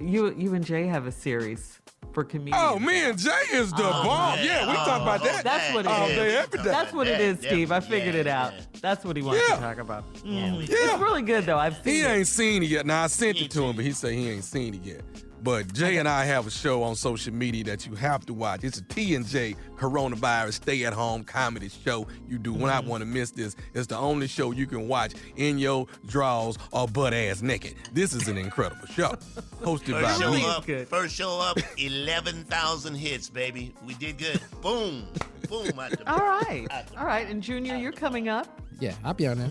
[0.00, 1.78] You, you and Jay have a series
[2.12, 2.56] for comedians.
[2.60, 4.38] Oh, me and Jay is the bomb.
[4.42, 5.44] Yeah, we talk about that.
[5.44, 6.16] That's what it all is.
[6.16, 6.64] day, every day.
[6.64, 7.70] That's what it is, Steve.
[7.72, 8.52] I figured it out.
[8.80, 9.54] That's what he wants Yeah.
[9.56, 10.04] to talk about.
[10.24, 10.66] Yeah, Mhm.
[10.68, 11.58] It's really good though.
[11.58, 12.06] I've seen He it.
[12.08, 12.84] ain't seen it yet.
[12.86, 15.00] Now I sent it to him, but he said he ain't seen it yet.
[15.42, 18.62] But Jay and I have a show on social media that you have to watch.
[18.62, 22.06] It's a T and J coronavirus stay at home comedy show.
[22.28, 23.56] You do not want to miss this.
[23.74, 27.74] It's the only show you can watch in your drawers or butt ass naked.
[27.92, 29.08] This is an incredible show.
[29.62, 30.44] Hosted First by show me.
[30.46, 33.74] up, first show up, eleven thousand hits, baby.
[33.84, 34.40] We did good.
[34.60, 35.08] Boom,
[35.48, 35.66] boom.
[35.66, 36.66] The, All right.
[36.96, 37.28] All right.
[37.28, 38.60] And Junior, you're coming up.
[38.80, 39.50] Yeah, I'll be on there.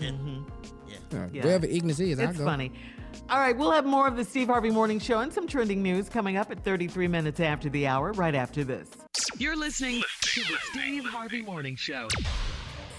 [1.14, 2.46] Uh, Wherever Ignis is, I'll It's go.
[2.46, 2.72] funny.
[3.30, 6.10] All right, we'll have more of the Steve Harvey Morning Show and some trending news
[6.10, 8.90] coming up at 33 minutes after the hour, right after this.
[9.38, 12.10] You're listening to the Steve Harvey Morning Show.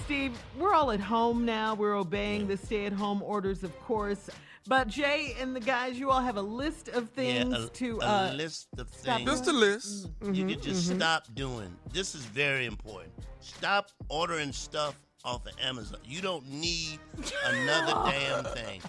[0.04, 1.74] Steve, we're all at home now.
[1.74, 4.30] We're obeying the stay at home orders, of course.
[4.66, 7.98] But Jay and the guys, you all have a list of yeah, things a, to
[8.00, 9.28] a uh, list of things.
[9.28, 10.08] Just a list.
[10.22, 10.96] You can just mhm.
[10.96, 11.74] stop doing.
[11.92, 13.12] This is very important.
[13.40, 15.98] Stop ordering stuff off of Amazon.
[16.04, 17.00] You don't need
[17.46, 18.80] another damn thing.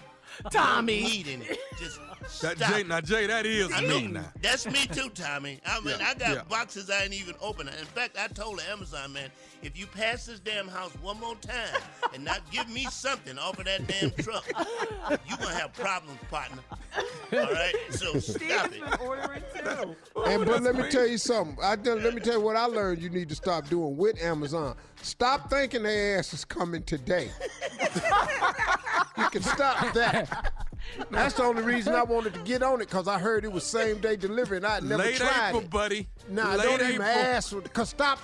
[0.50, 1.06] Tommy.
[1.18, 1.58] You don't.
[1.78, 2.00] Just
[2.42, 2.70] That stop.
[2.72, 4.24] Jay, now Jay, that is I me now.
[4.40, 5.60] That's me too, Tommy.
[5.66, 6.42] I mean, Yeah, I got yeah.
[6.48, 7.68] boxes I ain't even open.
[7.68, 9.30] In fact, I told the Amazon man,
[9.62, 11.80] if you pass this damn house one more time
[12.14, 14.46] and not give me something off of that damn truck,
[15.28, 16.62] you gonna have problems, partner.
[17.32, 19.00] All right, so stop it.
[19.00, 19.96] ordering too.
[20.26, 21.56] And but let me tell you something.
[21.62, 23.02] I done, let me tell you what I learned.
[23.02, 24.76] You need to stop doing with Amazon.
[25.02, 27.30] Stop thinking their ass is coming today.
[29.18, 30.52] you can stop that.
[31.10, 33.64] That's the only reason I wanted to get on it because I heard it was
[33.64, 35.70] same day delivery and I never Late tried April, it.
[35.70, 36.08] buddy.
[36.28, 37.08] Nah, Late don't even April.
[37.08, 37.72] ask.
[37.72, 38.18] Cause stop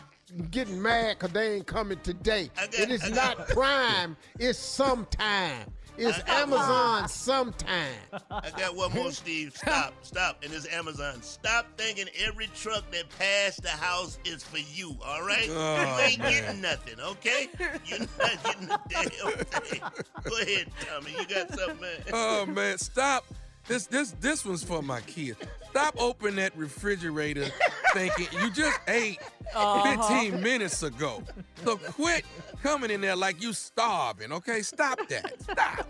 [0.51, 2.51] getting mad because they ain't coming today.
[2.73, 4.17] it is not Prime.
[4.39, 5.73] It's sometime.
[5.97, 7.93] It's Amazon sometime.
[8.31, 9.55] I got one more, Steve.
[9.57, 10.43] Stop, stop.
[10.43, 11.23] And it's Amazon.
[11.23, 15.47] Stop thinking every truck that passed the house is for you, all right?
[15.51, 16.31] Oh, you ain't man.
[16.33, 17.49] getting nothing, okay?
[17.87, 19.81] You're not getting a damn thing.
[20.25, 21.13] Go ahead, Tommy.
[21.19, 21.91] You got something, man?
[22.13, 23.25] Oh man, stop.
[23.67, 25.39] This this this one's for my kids.
[25.71, 27.47] Stop opening that refrigerator
[27.93, 29.19] thinking you just ate
[29.55, 30.09] Uh-huh.
[30.29, 31.23] 15 minutes ago.
[31.65, 32.25] So quit
[32.63, 34.63] coming in there like you starving, okay?
[34.63, 35.43] Stop that.
[35.43, 35.87] Stop.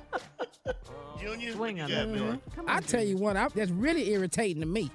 [1.21, 2.21] Junior, Swing on you got that, me?
[2.21, 2.41] man.
[2.67, 4.91] I tell you what, I, that's really irritating to me.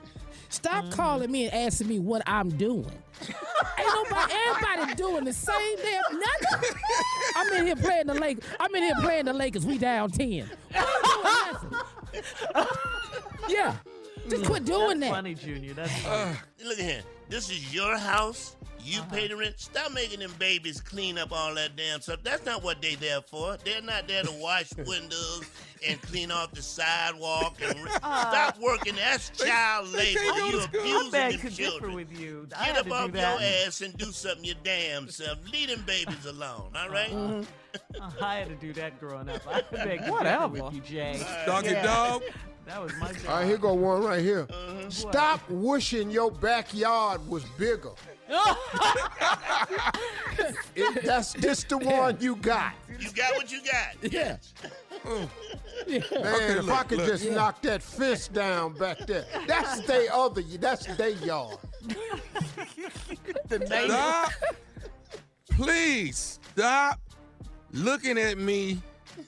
[0.50, 2.90] Stop calling me and asking me what I'm doing.
[3.22, 6.70] Ain't nobody, everybody doing the same damn nothing.
[7.36, 8.40] I'm in here playing the Lake.
[8.60, 9.66] I'm in here playing the Lakers.
[9.66, 10.30] We down ten.
[10.30, 10.50] We ain't
[11.04, 12.68] doing nothing.
[13.50, 13.76] yeah,
[14.30, 15.16] just quit doing That's that.
[15.16, 15.74] funny, Junior.
[15.74, 16.70] That's uh, funny.
[16.70, 17.02] Look at here.
[17.30, 18.56] This is your house.
[18.84, 19.16] You uh-huh.
[19.16, 19.56] pay the rent.
[19.60, 22.20] Stop making them babies clean up all that damn stuff.
[22.24, 23.58] That's not what they there for.
[23.66, 25.44] They're not there to wash windows
[25.88, 27.58] and clean off the sidewalk.
[27.64, 28.94] And re- uh, stop working.
[28.96, 30.20] That's child labor.
[30.20, 30.80] can't You school.
[30.82, 31.96] I abusing beg them to differ children.
[31.96, 32.48] with you.
[32.56, 33.66] I Get had up to off do your that.
[33.68, 35.40] ass and do something your damn self.
[35.52, 36.72] Leave them babies alone.
[36.76, 37.12] All right?
[37.12, 37.44] Uh-huh.
[38.00, 39.42] Uh, I had to do that growing up.
[39.46, 40.48] I beg to Whatever.
[40.48, 41.22] with you, Jay.
[41.46, 41.84] Doggy Yeah.
[41.84, 42.24] dog.
[42.66, 43.22] That was my job.
[43.30, 44.48] All right, here go one right here.
[44.50, 44.90] Uh-huh.
[44.90, 47.92] Stop wishing your backyard was bigger.
[50.76, 52.74] It- that's just the one you got.
[53.00, 54.12] You got what you got.
[54.12, 54.38] Yeah.
[55.06, 55.30] Man,
[55.88, 56.12] Okay, if
[56.66, 57.08] look, I could look.
[57.08, 59.26] just knock that fence down back there.
[59.48, 61.58] That's they other that's they yard.
[63.88, 64.32] Stop.
[65.52, 67.00] Please stop
[67.72, 68.82] looking at me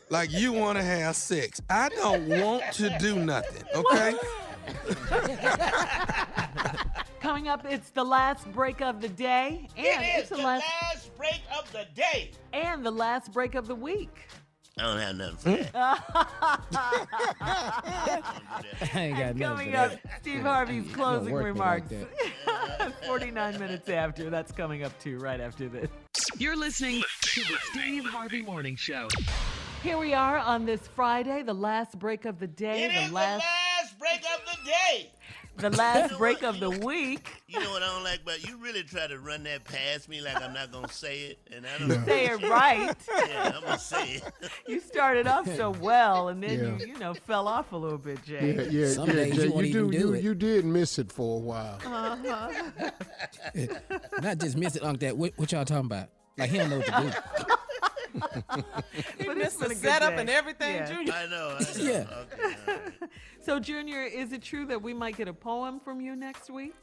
[0.10, 1.62] like you want to have sex.
[1.70, 4.14] I don't want to do nothing, okay?
[7.22, 10.66] Coming up, it's the last break of the day, and It it's the the last
[10.84, 12.32] last break of the day.
[12.54, 14.28] and the last break of the week.
[14.80, 15.74] I don't have nothing for that.
[18.94, 20.22] I ain't got nothing Coming for up, that.
[20.22, 22.96] Steve Harvey's closing work me like remarks.
[23.08, 24.30] 49 minutes after.
[24.30, 25.90] That's coming up too, right after this.
[26.38, 29.08] You're listening to the Steve Harvey Morning Show.
[29.84, 33.12] Here we are on this Friday, the last break of the day, It the is
[33.12, 35.12] last the last break of the day.
[35.58, 37.30] The last break of the week.
[37.48, 38.58] You know what I don't like but you?
[38.58, 41.78] Really try to run that past me like I'm not gonna say it, and I
[41.78, 42.96] don't Say it right.
[43.30, 44.24] Yeah, I'm gonna say it.
[44.68, 46.86] You started off so well, and then Yeah.
[46.86, 48.54] you, you know, fell off a little bit, Jay.
[48.56, 49.16] Yeah, yeah, Some yeah.
[49.16, 50.24] days Jay, you you do, do you, it.
[50.24, 51.80] you did miss it for a while.
[51.86, 52.92] Uh-huh.
[54.22, 55.00] Not just miss it, Unc.
[55.00, 56.10] That what, what y'all talking about?
[56.38, 58.64] Like he don't know what to do.
[59.18, 60.92] He But it's missed been the setup and everything, Yeah.
[60.92, 61.14] Junior.
[61.14, 61.58] I know.
[61.60, 61.84] I know.
[61.84, 61.92] Yeah.
[61.92, 62.94] Okay, all right.
[63.42, 66.76] So, Junior, is it true that we might get a poem from you next week?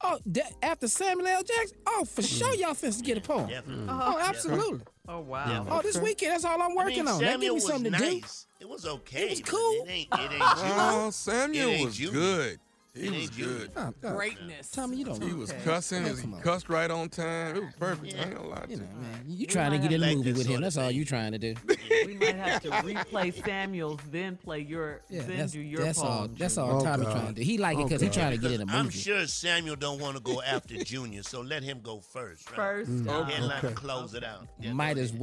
[0.00, 1.42] Oh, that, after Samuel L.
[1.42, 1.76] Jackson?
[1.86, 2.38] Oh, for mm.
[2.38, 3.48] sure y'all finna get a poem.
[3.48, 3.86] Definitely.
[3.88, 4.80] Oh, oh absolutely.
[5.08, 5.66] Oh, wow.
[5.68, 7.20] Oh, this weekend, that's all I'm I working mean, on.
[7.20, 8.20] That Samuel give me was something to do.
[8.60, 9.24] It was okay.
[9.24, 9.84] It was cool.
[9.86, 10.08] It ain't.
[10.12, 10.38] It ain't you.
[10.38, 12.60] Oh, Samuel It ain't was good.
[12.96, 13.70] He It was ain't good.
[13.76, 14.70] Oh, oh, Greatness.
[14.70, 15.20] Tommy, you don't.
[15.20, 15.26] Know.
[15.26, 15.60] He was Okay.
[15.64, 16.04] cussing.
[16.06, 16.40] Oh, He on.
[16.40, 17.56] cussed right on time.
[17.56, 18.14] It was perfect.
[18.18, 18.82] I ain't gonna lie to You you.
[18.82, 20.60] know, man, you trying to get in the movie with him.
[20.62, 20.96] That's all thing.
[20.96, 21.54] you trying to do.
[22.06, 25.98] We might have to replay Samuel's, then play your, Yeah, then that's, do your that's
[25.98, 26.28] all.
[26.28, 26.70] That's Junior.
[26.72, 27.12] all Oh, Tommy God.
[27.12, 27.42] trying to do.
[27.42, 28.78] He like it because he Oh, trying to get in a movie.
[28.78, 32.48] I'm sure Samuel don't want to go after Junior, so let him go first.
[32.50, 32.56] Right?
[32.56, 33.08] First, Mm.
[33.08, 33.68] uh, Headline Okay.
[33.70, 34.46] to close it out.
[34.60, 35.20] Yeah, Might as ahead.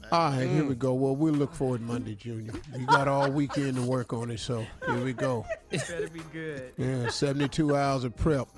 [0.00, 0.20] Well.
[0.20, 0.94] All right, here we go.
[0.94, 2.52] Well, we'll look forward Monday, Junior.
[2.76, 5.46] You got all weekend to work on it, so here we go.
[5.70, 6.72] It better be good.
[6.76, 8.48] Yeah, 72 hours of prep.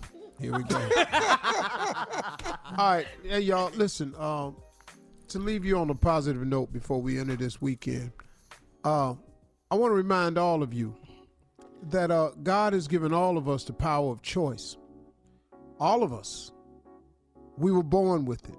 [0.41, 0.77] Here we go.
[0.79, 4.57] all right, hey, y'all, listen, um,
[5.29, 8.12] to leave you on a positive note before we enter this weekend,
[8.85, 9.15] uh,
[9.71, 10.95] I want to remind all of you
[11.91, 14.77] that uh, God has given all of us the power of choice.
[15.79, 16.53] All of us.
[17.57, 18.59] We were born with it.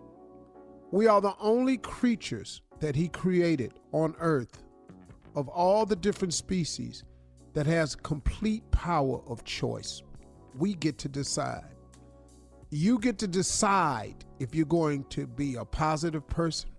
[0.91, 4.63] We are the only creatures that He created on earth
[5.35, 7.05] of all the different species
[7.53, 10.01] that has complete power of choice.
[10.57, 11.75] We get to decide.
[12.69, 16.69] You get to decide if you're going to be a positive person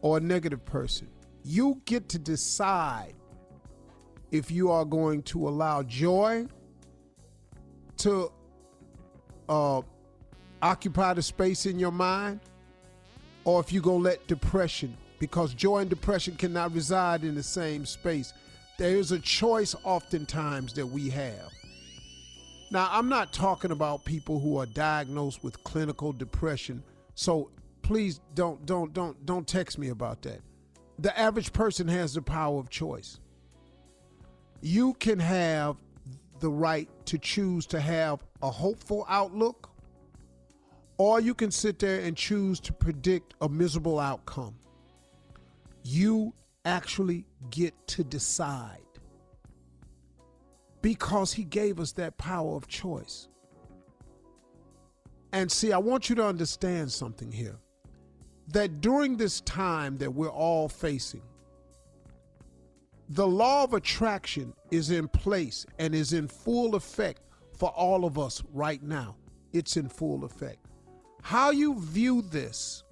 [0.00, 1.08] or a negative person.
[1.42, 3.14] You get to decide
[4.30, 6.46] if you are going to allow joy
[7.98, 8.30] to
[9.48, 9.80] uh,
[10.62, 12.40] occupy the space in your mind
[13.44, 17.42] or if you're going to let depression, because joy and depression cannot reside in the
[17.42, 18.32] same space.
[18.78, 21.50] There is a choice oftentimes that we have.
[22.70, 26.82] Now, I'm not talking about people who are diagnosed with clinical depression,
[27.14, 27.50] so
[27.82, 30.40] please don't don't don't don't text me about that.
[30.98, 33.18] The average person has the power of choice.
[34.60, 35.76] You can have
[36.38, 39.69] the right to choose to have a hopeful outlook
[41.00, 44.54] or you can sit there and choose to predict a miserable outcome.
[45.82, 46.34] You
[46.66, 48.82] actually get to decide
[50.82, 53.28] because he gave us that power of choice.
[55.32, 57.56] And see, I want you to understand something here
[58.48, 61.22] that during this time that we're all facing,
[63.08, 67.22] the law of attraction is in place and is in full effect
[67.56, 69.16] for all of us right now.
[69.54, 70.66] It's in full effect.
[71.22, 72.82] How you view this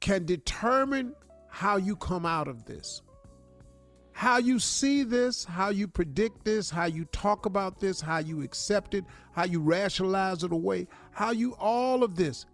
[0.00, 1.14] can determine
[1.48, 3.02] how you come out of this.
[4.12, 8.42] How you see this, how you predict this, how you talk about this, how you
[8.42, 12.46] accept it, how you rationalize it away, how you, all of this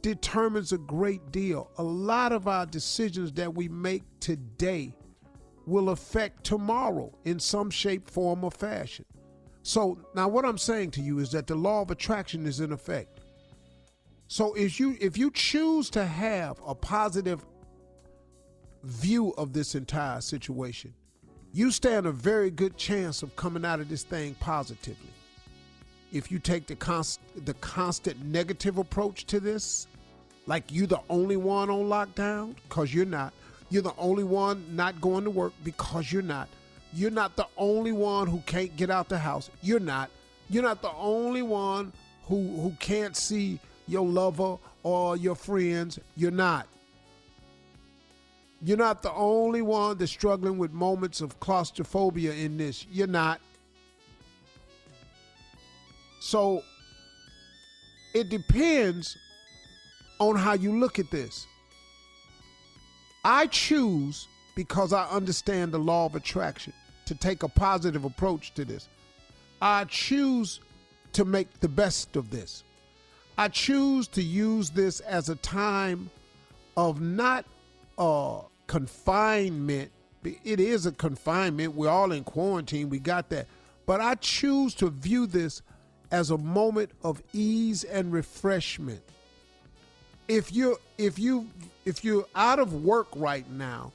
[0.00, 1.70] determines a great deal.
[1.78, 4.94] A lot of our decisions that we make today
[5.66, 9.04] will affect tomorrow in some shape, form, or fashion.
[9.62, 12.72] So now what I'm saying to you is that the law of attraction is in
[12.72, 13.17] effect.
[14.28, 17.44] So if you if you choose to have a positive
[18.82, 20.92] view of this entire situation,
[21.52, 25.08] you stand a very good chance of coming out of this thing positively.
[26.12, 29.86] If you take the const, the constant negative approach to this,
[30.46, 33.32] like you're the only one on lockdown because you're not.
[33.70, 36.48] You're the only one not going to work because you're not.
[36.92, 39.48] You're not the only one who can't get out the house.
[39.62, 40.10] You're not.
[40.50, 41.94] You're not the only one
[42.24, 43.58] who who can't see
[43.88, 45.98] your lover or your friends.
[46.16, 46.68] You're not.
[48.62, 52.86] You're not the only one that's struggling with moments of claustrophobia in this.
[52.90, 53.40] You're not.
[56.20, 56.62] So
[58.14, 59.16] it depends
[60.18, 61.46] on how you look at this.
[63.24, 66.72] I choose because I understand the law of attraction
[67.06, 68.88] to take a positive approach to this.
[69.62, 70.60] I choose
[71.12, 72.64] to make the best of this.
[73.38, 76.10] I choose to use this as a time
[76.76, 77.44] of not
[77.96, 79.92] uh, confinement.
[80.24, 81.76] It is a confinement.
[81.76, 82.90] We're all in quarantine.
[82.90, 83.46] We got that.
[83.86, 85.62] But I choose to view this
[86.10, 89.02] as a moment of ease and refreshment.
[90.26, 91.46] If you're if you
[91.84, 93.92] if you're out of work right now,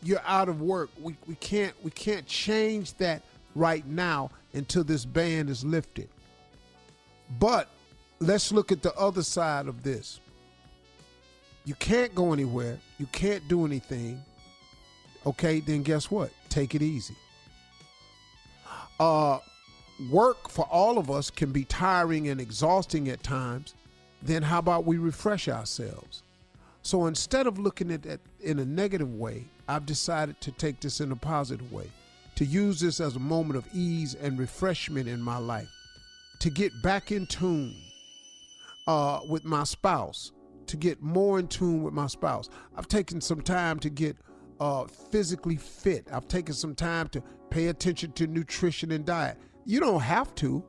[0.00, 0.90] you're out of work.
[1.02, 3.22] We, we can't we can't change that
[3.56, 6.08] right now until this ban is lifted.
[7.40, 7.68] But
[8.20, 10.20] let's look at the other side of this.
[11.64, 12.78] You can't go anywhere.
[12.98, 14.22] You can't do anything.
[15.26, 16.30] Okay, then guess what?
[16.48, 17.16] Take it easy.
[18.98, 19.38] Uh
[20.10, 23.74] work for all of us can be tiring and exhausting at times.
[24.22, 26.22] Then how about we refresh ourselves?
[26.82, 31.00] So instead of looking at it in a negative way, I've decided to take this
[31.00, 31.90] in a positive way,
[32.36, 35.68] to use this as a moment of ease and refreshment in my life,
[36.40, 37.74] to get back in tune
[38.86, 40.32] uh, with my spouse,
[40.66, 42.48] to get more in tune with my spouse.
[42.76, 44.16] I've taken some time to get
[44.60, 46.08] uh, physically fit.
[46.12, 49.38] I've taken some time to pay attention to nutrition and diet.
[49.64, 50.64] You don't have to.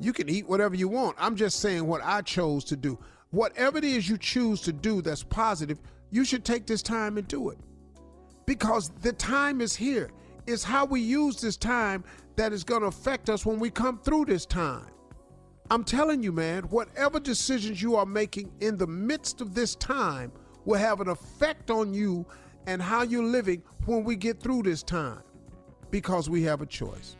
[0.00, 1.16] You can eat whatever you want.
[1.18, 2.98] I'm just saying what I chose to do.
[3.30, 7.26] Whatever it is you choose to do that's positive, you should take this time and
[7.26, 7.58] do it.
[8.46, 10.10] Because the time is here.
[10.46, 12.04] It's how we use this time
[12.36, 14.86] that is going to affect us when we come through this time.
[15.68, 20.30] I'm telling you, man, whatever decisions you are making in the midst of this time
[20.64, 22.24] will have an effect on you
[22.66, 25.22] and how you're living when we get through this time
[25.90, 27.16] because we have a choice.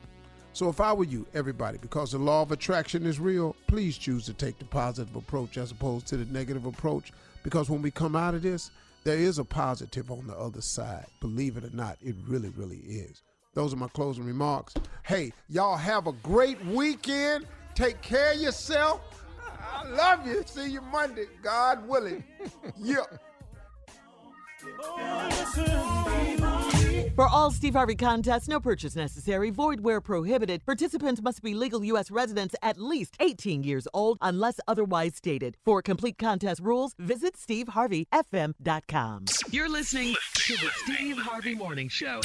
[0.52, 4.24] So if I were you, everybody, because the law of attraction is real, please choose
[4.26, 7.12] to take the positive approach as opposed to the negative approach
[7.42, 8.70] because when we come out of this,
[9.02, 11.06] there is a positive on the other side.
[11.20, 13.22] Believe it or not, it really, really is.
[13.54, 14.74] Those are my closing remarks.
[15.02, 17.46] Hey, y'all have a great weekend.
[17.76, 19.02] Take care of yourself.
[19.62, 20.42] I love you.
[20.46, 22.24] See you Monday, God willing.
[22.78, 23.04] yeah.
[27.14, 30.64] For all Steve Harvey contests, no purchase necessary, void where prohibited.
[30.64, 32.10] Participants must be legal U.S.
[32.10, 35.58] residents at least 18 years old unless otherwise stated.
[35.62, 39.24] For complete contest rules, visit SteveHarveyFM.com.
[39.50, 42.22] You're listening to the Steve Harvey Morning Show.